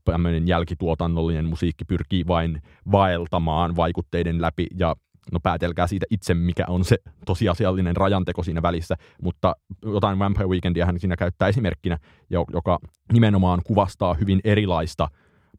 tämmöinen 0.04 0.48
jälkituotannollinen 0.48 1.46
musiikki 1.46 1.86
pyrkii 1.86 2.28
vain 2.28 2.62
vaeltamaan 2.92 3.76
vaikutteiden 3.76 4.42
läpi 4.42 4.68
ja 4.80 4.96
no 5.32 5.40
päätelkää 5.44 5.88
siitä 5.88 6.06
itse, 6.10 6.34
mikä 6.34 6.64
on 6.68 6.84
se 6.84 6.98
tosiasiallinen 7.26 7.96
rajanteko 7.96 8.44
siinä 8.44 8.62
välissä, 8.62 8.96
mutta 9.22 9.56
jotain 9.86 10.20
Vampire 10.20 10.48
Weekendia 10.48 10.86
hän 10.86 11.00
siinä 11.00 11.16
käyttää 11.16 11.48
esimerkkinä, 11.48 11.98
joka 12.30 12.80
nimenomaan 13.14 13.62
kuvastaa 13.66 14.14
hyvin 14.14 14.40
erilaista 14.44 15.08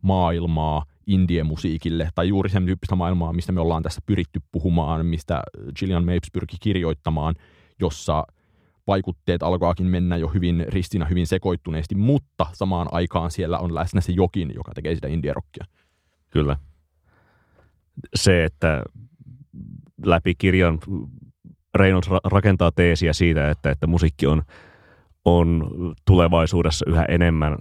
maailmaa 0.02 0.84
indie-musiikille, 1.06 2.08
tai 2.14 2.28
juuri 2.28 2.50
sen 2.50 2.66
tyyppistä 2.66 2.96
maailmaa, 2.96 3.32
mistä 3.32 3.52
me 3.52 3.60
ollaan 3.60 3.82
tässä 3.82 4.00
pyritty 4.06 4.40
puhumaan, 4.52 5.06
mistä 5.06 5.42
Gillian 5.78 6.04
Mapes 6.04 6.30
pyrki 6.32 6.56
kirjoittamaan, 6.60 7.34
jossa 7.80 8.24
vaikutteet 8.88 9.42
alkaakin 9.42 9.86
mennä 9.86 10.16
jo 10.16 10.28
hyvin 10.28 10.64
ristinä, 10.68 11.04
hyvin 11.04 11.26
sekoittuneesti, 11.26 11.94
mutta 11.94 12.46
samaan 12.52 12.88
aikaan 12.92 13.30
siellä 13.30 13.58
on 13.58 13.74
läsnä 13.74 14.00
se 14.00 14.12
jokin, 14.12 14.54
joka 14.54 14.72
tekee 14.74 14.94
sitä 14.94 15.08
indie-rockia. 15.08 15.64
Kyllä. 16.30 16.56
Se, 18.14 18.44
että 18.44 18.82
läpi 20.04 20.34
kirjan 20.34 20.78
Reynolds 21.74 22.08
rakentaa 22.24 22.72
teesiä 22.72 23.12
siitä, 23.12 23.50
että, 23.50 23.70
että 23.70 23.86
musiikki 23.86 24.26
on, 24.26 24.42
on 25.24 25.70
tulevaisuudessa 26.04 26.84
yhä 26.88 27.04
enemmän 27.04 27.58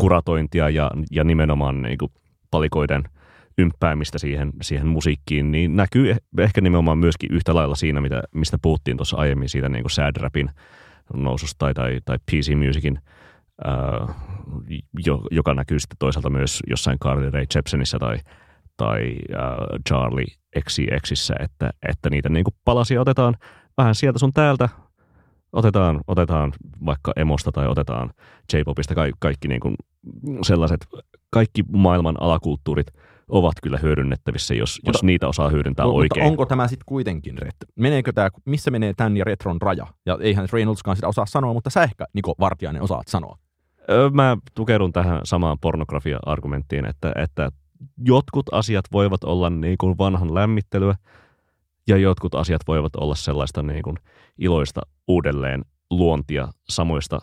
kuratointia 0.00 0.70
ja, 0.70 0.90
ja 1.10 1.24
nimenomaan 1.24 1.82
niin 1.82 1.98
kuin 1.98 2.12
palikoiden 2.50 3.04
ympäämistä 3.58 4.18
siihen, 4.18 4.52
siihen 4.62 4.86
musiikkiin, 4.86 5.52
niin 5.52 5.76
näkyy 5.76 6.16
ehkä 6.38 6.60
nimenomaan 6.60 6.98
myöskin 6.98 7.32
yhtä 7.32 7.54
lailla 7.54 7.74
siinä, 7.74 8.00
mitä, 8.00 8.22
mistä 8.34 8.58
puhuttiin 8.62 8.96
tuossa 8.96 9.16
aiemmin 9.16 9.48
siitä 9.48 9.68
niin 9.68 9.82
kuin 9.82 9.90
sad 9.90 10.16
rapin 10.16 10.50
noususta 11.14 11.56
tai, 11.58 11.74
tai, 11.74 12.00
tai 12.04 12.18
PC 12.18 12.54
Musicin, 12.66 12.98
ää, 13.64 13.74
jo, 15.06 15.22
joka 15.30 15.54
näkyy 15.54 15.80
sitten 15.80 15.96
toisaalta 15.98 16.30
myös 16.30 16.60
jossain 16.70 16.98
Carly 16.98 17.30
Rae 17.30 17.44
Jepsenissä 17.54 17.98
tai, 17.98 18.18
tai 18.76 19.16
ää, 19.36 19.56
Charlie 19.88 20.26
XCXissä, 20.60 21.34
että, 21.40 21.70
että 21.88 22.10
niitä 22.10 22.28
niin 22.28 22.44
kuin 22.44 22.54
palasia 22.64 23.00
otetaan 23.00 23.34
vähän 23.76 23.94
sieltä 23.94 24.18
sun 24.18 24.32
täältä, 24.32 24.68
otetaan, 25.52 26.00
otetaan 26.06 26.52
vaikka 26.86 27.12
emosta 27.16 27.52
tai 27.52 27.66
otetaan 27.68 28.10
J-popista, 28.52 28.94
kaikki, 28.94 29.16
kaikki 29.20 29.48
niin 29.48 29.60
kuin 29.60 29.74
sellaiset, 30.42 30.86
kaikki 31.30 31.62
maailman 31.72 32.22
alakulttuurit 32.22 32.86
ovat 33.28 33.54
kyllä 33.62 33.78
hyödynnettävissä, 33.82 34.54
jos, 34.54 34.80
mutta, 34.84 34.98
jos 34.98 35.02
niitä 35.02 35.28
osaa 35.28 35.48
hyödyntää 35.48 35.86
mutta 35.86 35.98
oikein. 35.98 36.26
onko 36.26 36.46
tämä 36.46 36.68
sitten 36.68 36.84
kuitenkin, 36.86 37.38
ret, 37.38 37.56
meneekö 37.76 38.12
tämä, 38.12 38.28
missä 38.44 38.70
menee 38.70 38.94
tämän 38.96 39.16
ja 39.16 39.24
retron 39.24 39.62
raja? 39.62 39.86
Ja 40.06 40.18
eihän 40.20 40.48
Reynoldskaan 40.52 40.96
sitä 40.96 41.08
osaa 41.08 41.26
sanoa, 41.26 41.52
mutta 41.52 41.70
sä 41.70 41.82
ehkä, 41.82 42.06
Niko 42.14 42.34
Vartiainen, 42.40 42.82
osaat 42.82 43.08
sanoa. 43.08 43.38
Mä 44.12 44.36
tukeudun 44.54 44.92
tähän 44.92 45.20
samaan 45.24 45.58
pornografia-argumenttiin, 45.58 46.86
että, 46.86 47.12
että 47.16 47.50
jotkut 47.98 48.46
asiat 48.52 48.84
voivat 48.92 49.24
olla 49.24 49.50
niin 49.50 49.78
kuin 49.78 49.98
vanhan 49.98 50.34
lämmittelyä 50.34 50.94
ja 51.88 51.96
jotkut 51.96 52.34
asiat 52.34 52.60
voivat 52.68 52.96
olla 52.96 53.14
sellaista 53.14 53.62
niin 53.62 53.82
kuin 53.82 53.96
iloista 54.38 54.80
uudelleen 55.08 55.64
luontia 55.90 56.48
samoista, 56.68 57.18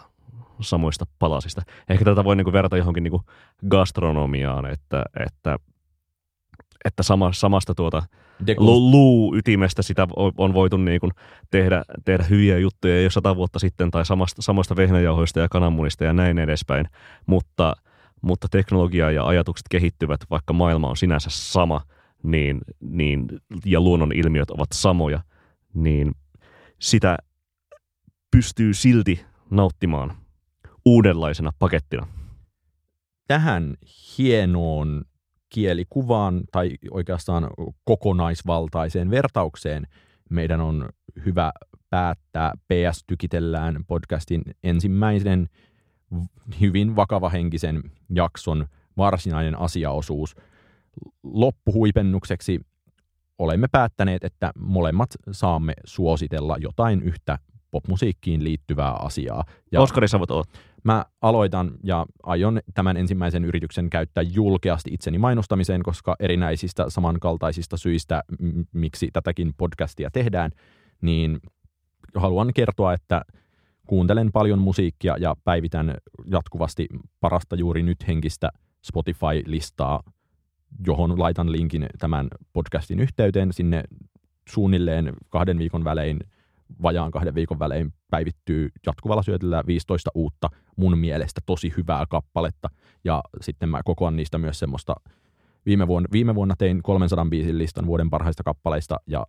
samoista 0.62 1.06
palasista. 1.20 1.62
Ehkä 1.90 2.06
tätä 2.06 2.24
voi 2.24 2.36
niin 2.36 2.46
kuin 2.46 2.54
verrata 2.54 2.78
johonkin 2.78 3.04
niin 3.04 3.12
kuin 3.12 3.24
gastronomiaan, 3.70 4.66
että, 4.66 5.04
että, 5.26 5.58
että 6.86 7.04
sama, 7.04 7.34
samasta 7.34 7.76
tuota 7.76 8.04
lu, 8.58 8.92
luu-ytimestä 8.92 9.82
sitä 9.82 10.08
on 10.38 10.54
voitu 10.54 10.78
niin 10.78 11.00
kuin 11.00 11.12
tehdä, 11.52 11.84
tehdä 12.06 12.24
hyviä 12.24 12.58
juttuja 12.58 13.02
jo 13.02 13.10
sata 13.10 13.36
vuotta 13.36 13.60
sitten 13.60 13.92
tai 13.92 14.06
samasta, 14.06 14.42
samoista 14.42 14.76
vehnäjauhoista 14.76 15.40
ja 15.40 15.50
kananmunista 15.50 16.04
ja 16.04 16.14
näin 16.14 16.40
edespäin, 16.40 16.86
mutta– 17.26 17.74
mutta 18.26 18.48
teknologia 18.52 19.12
ja 19.12 19.26
ajatukset 19.26 19.66
kehittyvät, 19.70 20.22
vaikka 20.30 20.54
maailma 20.54 20.90
on 20.90 20.98
sinänsä 20.98 21.30
sama, 21.32 21.82
niin, 22.24 22.62
niin, 22.80 23.28
ja 23.66 23.82
luonnon 23.82 24.12
ilmiöt 24.12 24.52
ovat 24.52 24.70
samoja, 24.74 25.20
niin 25.74 26.12
sitä 26.82 27.18
pystyy 28.32 28.74
silti 28.74 29.26
nauttimaan 29.50 30.14
uudenlaisena 30.86 31.52
pakettina. 31.60 32.08
Tähän 33.28 33.74
hienoon 34.18 35.06
kielikuvaan 35.50 36.42
tai 36.52 36.72
oikeastaan 36.92 37.48
kokonaisvaltaiseen 37.84 39.12
vertaukseen 39.12 39.88
meidän 40.30 40.62
on 40.62 40.90
hyvä 41.26 41.52
päättää. 41.90 42.54
PS 42.68 43.04
Tykitellään 43.08 43.84
podcastin 43.88 44.42
ensimmäisen 44.64 45.50
hyvin 46.62 46.96
vakavahenkisen 46.96 47.84
jakson 48.10 48.68
varsinainen 48.98 49.60
asiaosuus. 49.60 50.36
Loppuhuipennukseksi 51.24 52.60
olemme 53.40 53.68
päättäneet, 53.72 54.24
että 54.24 54.52
molemmat 54.60 55.10
saamme 55.32 55.74
suositella 55.86 56.58
jotain 56.58 57.02
yhtä 57.02 57.40
popmusiikkiin 57.72 58.44
liittyvää 58.44 58.92
asiaa. 58.92 59.44
Ja 59.72 59.82
Oskari, 59.82 60.08
sä 60.08 60.20
voit 60.20 60.48
Mä 60.86 61.06
aloitan 61.22 61.72
ja 61.84 62.06
aion 62.24 62.60
tämän 62.74 62.98
ensimmäisen 62.98 63.46
yrityksen 63.46 63.90
käyttää 63.90 64.22
julkeasti 64.22 64.90
itseni 64.94 65.18
mainostamiseen, 65.18 65.84
koska 65.84 66.16
erinäisistä 66.20 66.86
samankaltaisista 66.90 67.78
syistä, 67.78 68.24
miksi 68.74 69.10
tätäkin 69.14 69.54
podcastia 69.58 70.10
tehdään, 70.12 70.52
niin 71.02 71.40
haluan 72.16 72.54
kertoa, 72.54 72.94
että 72.94 73.22
kuuntelen 73.88 74.32
paljon 74.32 74.60
musiikkia 74.60 75.16
ja 75.20 75.36
päivitän 75.44 75.98
jatkuvasti 76.26 76.88
parasta 77.20 77.56
juuri 77.56 77.84
nyt 77.84 78.08
henkistä 78.08 78.50
Spotify-listaa, 78.84 80.04
johon 80.88 81.20
laitan 81.20 81.52
linkin 81.52 81.88
tämän 82.00 82.28
podcastin 82.54 83.00
yhteyteen. 83.00 83.54
Sinne 83.54 83.84
suunnilleen 84.50 85.14
kahden 85.30 85.58
viikon 85.58 85.84
välein, 85.84 86.20
vajaan 86.82 87.12
kahden 87.12 87.36
viikon 87.36 87.60
välein 87.60 87.94
päivittyy 88.12 88.70
jatkuvalla 88.86 89.24
syötellä 89.24 89.64
15 89.68 90.12
uutta 90.16 90.50
mun 90.78 90.98
mielestä 90.98 91.42
tosi 91.46 91.74
hyvää 91.78 92.06
kappaletta. 92.10 92.70
Ja 93.04 93.24
sitten 93.42 93.70
mä 93.70 93.82
kokoan 93.84 94.16
niistä 94.16 94.38
myös 94.38 94.60
semmoista 94.60 94.96
Viime 95.66 95.88
vuonna, 95.88 96.10
viime 96.12 96.36
vuonna 96.36 96.56
tein 96.58 96.84
300 96.84 97.26
biisin 97.26 97.58
listan 97.58 97.86
vuoden 97.86 98.10
parhaista 98.10 98.44
kappaleista 98.44 98.98
ja 99.08 99.28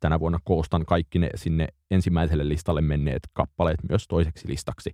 tänä 0.00 0.20
vuonna 0.20 0.38
koostan 0.44 0.86
kaikki 0.86 1.18
ne 1.18 1.30
sinne 1.34 1.68
ensimmäiselle 1.90 2.48
listalle 2.48 2.80
menneet 2.80 3.22
kappaleet 3.32 3.78
myös 3.88 4.08
toiseksi 4.08 4.48
listaksi, 4.48 4.90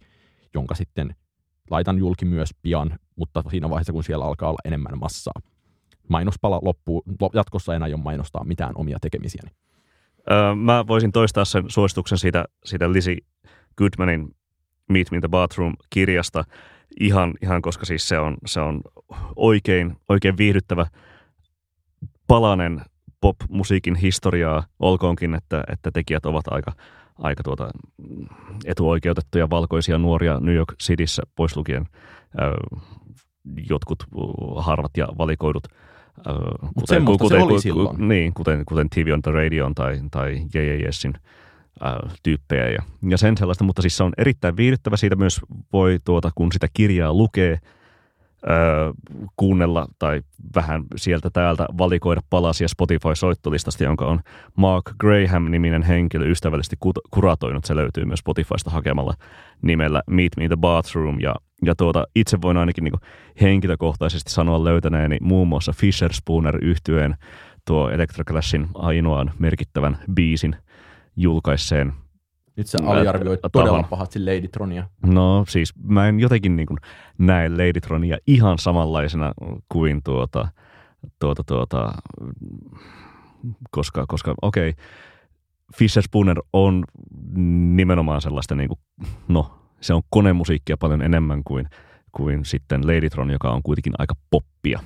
jonka 0.55 0.75
sitten 0.75 1.17
laitan 1.71 1.99
julki 1.99 2.25
myös 2.25 2.51
pian, 2.63 2.99
mutta 3.17 3.43
siinä 3.51 3.71
vaiheessa, 3.71 3.93
kun 3.93 4.05
siellä 4.05 4.25
alkaa 4.25 4.49
olla 4.49 4.59
enemmän 4.65 4.99
massaa. 4.99 5.41
Mainospala 6.09 6.61
loppuu, 6.63 7.03
jatkossa 7.35 7.75
ei 7.75 7.95
ole 7.95 8.03
mainostaa 8.03 8.45
mitään 8.45 8.73
omia 8.75 8.99
tekemisiäni. 9.01 9.51
Mä 10.57 10.87
voisin 10.87 11.13
toistaa 11.13 11.45
sen 11.45 11.65
suosituksen 11.69 12.19
siitä, 12.19 12.45
siitä 12.65 12.93
Lizzie 12.93 13.17
Goodmanin 13.79 14.35
Meet 14.89 15.11
Me 15.11 15.17
in 15.17 15.21
the 15.21 15.29
Bathroom-kirjasta, 15.29 16.45
ihan, 17.01 17.35
ihan 17.43 17.63
koska 17.63 17.85
siis 17.85 18.09
se 18.09 18.19
on, 18.19 18.37
se 18.47 18.61
on 18.61 18.81
oikein, 19.37 19.97
oikein 20.09 20.37
viihdyttävä 20.37 20.87
palanen 22.27 22.83
pop-musiikin 23.21 23.95
historiaa, 23.95 24.65
olkoonkin, 24.79 25.35
että, 25.35 25.65
että 25.73 25.91
tekijät 25.91 26.27
ovat 26.27 26.49
aika, 26.49 26.73
aika 27.19 27.43
tuota, 27.43 27.71
etuoikeutettuja 28.65 29.51
valkoisia 29.51 29.99
nuoria 29.99 30.41
New 30.41 30.55
York 30.55 30.75
Cityssä, 30.83 31.23
pois 31.37 31.57
lukien 31.57 31.87
ö, 32.41 32.79
jotkut 33.69 34.05
harvat 34.57 34.97
ja 34.97 35.09
valikoidut 35.19 35.65
kuten, 36.79 37.05
kuten, 37.05 37.43
oli 37.43 37.61
silloin. 37.61 38.09
Niin, 38.09 38.35
kuten, 38.35 38.65
kuten 38.65 38.91
TV 38.91 39.11
on 39.13 39.23
the 39.23 39.33
Radio 39.33 39.71
tai, 39.75 40.01
tai 40.11 40.43
JJSin 40.55 41.15
tyyppejä 42.23 42.69
ja, 42.69 42.83
ja 43.09 43.19
sen 43.19 43.37
sellaista, 43.37 43.65
mutta 43.65 43.83
siis 43.83 43.97
se 43.97 44.05
on 44.05 44.13
erittäin 44.19 44.57
viihdyttävä. 44.57 44.97
Siitä 44.97 45.17
myös 45.17 45.41
voi, 45.73 45.99
tuota, 46.05 46.31
kun 46.35 46.53
sitä 46.53 46.69
kirjaa 46.75 47.15
lukee, 47.15 47.59
kuunnella 49.37 49.87
tai 49.99 50.23
vähän 50.57 50.85
sieltä 50.97 51.31
täältä 51.33 51.67
valikoida 51.79 52.21
palasia 52.31 52.69
Spotify-soittolistasta, 52.69 53.85
jonka 53.85 54.07
on 54.07 54.21
Mark 54.57 54.85
Graham-niminen 55.01 55.83
henkilö 55.83 56.31
ystävällisesti 56.31 56.77
kuratoinut. 57.11 57.65
Se 57.65 57.77
löytyy 57.77 58.05
myös 58.05 58.19
Spotifysta 58.19 58.71
hakemalla 58.71 59.15
nimellä 59.63 60.03
Meet 60.07 60.33
Me 60.37 60.45
in 60.45 60.51
the 60.51 60.57
Bathroom. 60.57 61.21
Ja, 61.21 61.35
ja 61.65 61.75
tuota, 61.75 62.05
itse 62.15 62.39
voin 62.43 62.57
ainakin 62.57 62.85
niin 62.85 62.95
henkilökohtaisesti 63.41 64.31
sanoa 64.31 64.65
löytäneeni 64.65 65.17
muun 65.21 65.49
muassa 65.49 65.73
Fisher 65.73 66.13
Spooner 66.13 66.65
yhtyeen 66.65 67.17
tuo 67.67 67.91
Electroclashin 67.91 68.69
ainoan 68.75 69.33
merkittävän 69.39 69.99
biisin 70.15 70.57
julkaisseen 71.17 71.93
nyt 72.57 72.67
sä 72.67 72.79
aliarvioit 72.87 73.41
todella 73.53 73.83
pahasti 73.83 74.19
Ladytronia. 74.19 74.89
No 75.07 75.45
siis 75.49 75.73
mä 75.85 76.09
en 76.09 76.21
jotenkin 76.21 76.57
niin 76.57 76.67
kuin 76.67 76.79
näe 77.19 77.49
Ladytronia 77.49 78.19
ihan 78.27 78.59
samanlaisena 78.59 79.33
kuin 79.69 80.03
tuota, 80.05 80.49
tuota, 81.19 81.45
tuota 81.45 81.93
koska, 83.71 84.05
koska 84.09 84.35
okei, 84.43 84.71
okay, 84.71 84.85
Fisher 85.77 86.03
Spooner 86.03 86.37
on 86.53 86.85
nimenomaan 87.75 88.21
sellaista, 88.21 88.55
niin 88.55 88.69
kuin, 88.69 88.79
no 89.29 89.59
se 89.81 89.95
on 89.95 90.03
konemusiikkia 90.11 90.77
paljon 90.77 91.03
enemmän 91.03 91.45
kuin, 91.45 91.69
kuin 92.13 92.45
sitten 92.45 92.87
Ladytron, 92.87 93.31
joka 93.31 93.51
on 93.51 93.63
kuitenkin 93.63 93.93
aika 93.99 94.15
poppia 94.31 94.81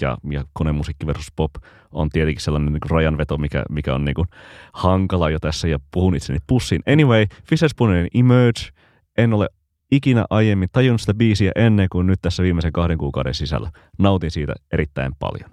ja, 0.00 0.18
ja 0.30 0.44
konemusiikki 0.52 1.06
versus 1.06 1.32
pop 1.36 1.50
on 1.92 2.10
tietenkin 2.10 2.42
sellainen 2.42 2.72
niin 2.72 2.90
rajanveto, 2.90 3.38
mikä, 3.38 3.62
mikä 3.70 3.94
on 3.94 4.04
niin 4.04 4.14
kuin 4.14 4.28
hankala 4.72 5.30
jo 5.30 5.38
tässä 5.40 5.68
ja 5.68 5.78
puhun 5.90 6.14
itseni 6.14 6.38
pussiin. 6.46 6.82
Anyway, 6.92 7.26
Fisher 7.48 7.68
Spoonerin 7.68 8.08
Emerge, 8.14 8.60
en 9.18 9.34
ole 9.34 9.48
ikinä 9.90 10.24
aiemmin 10.30 10.68
tajunnut 10.72 11.00
sitä 11.00 11.14
biisiä 11.14 11.52
ennen 11.56 11.88
kuin 11.92 12.06
nyt 12.06 12.18
tässä 12.22 12.42
viimeisen 12.42 12.72
kahden 12.72 12.98
kuukauden 12.98 13.34
sisällä. 13.34 13.70
Nautin 13.98 14.30
siitä 14.30 14.54
erittäin 14.72 15.12
paljon. 15.18 15.50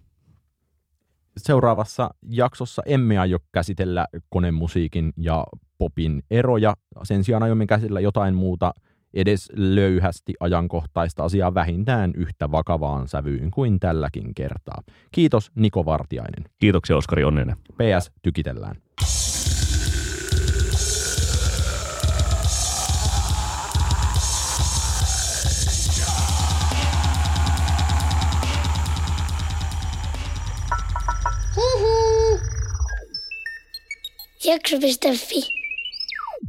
Seuraavassa 1.38 2.10
jaksossa 2.30 2.82
emme 2.86 3.18
aio 3.18 3.38
käsitellä 3.52 4.08
konemusiikin 4.30 5.14
ja 5.18 5.46
popin 5.78 6.24
eroja. 6.32 6.74
Sen 7.04 7.24
sijaan 7.24 7.44
aiomme 7.44 7.66
käsitellä 7.66 8.00
jotain 8.00 8.36
muuta– 8.36 8.74
edes 9.14 9.50
löyhästi 9.56 10.34
ajankohtaista 10.40 11.24
asiaa 11.24 11.54
vähintään 11.54 12.14
yhtä 12.16 12.52
vakavaan 12.52 13.08
sävyyn 13.08 13.52
kuin 13.52 13.80
tälläkin 13.80 14.34
kertaa. 14.34 14.84
Kiitos 15.12 15.52
Niko 15.56 15.86
Vartiainen. 15.86 16.46
Kiitoksia 16.60 16.98
Oskari 16.98 17.24
Onninen. 17.24 17.58
PS, 17.58 18.12
tykitellään. 18.22 18.76
Jakso.fi 34.46 35.59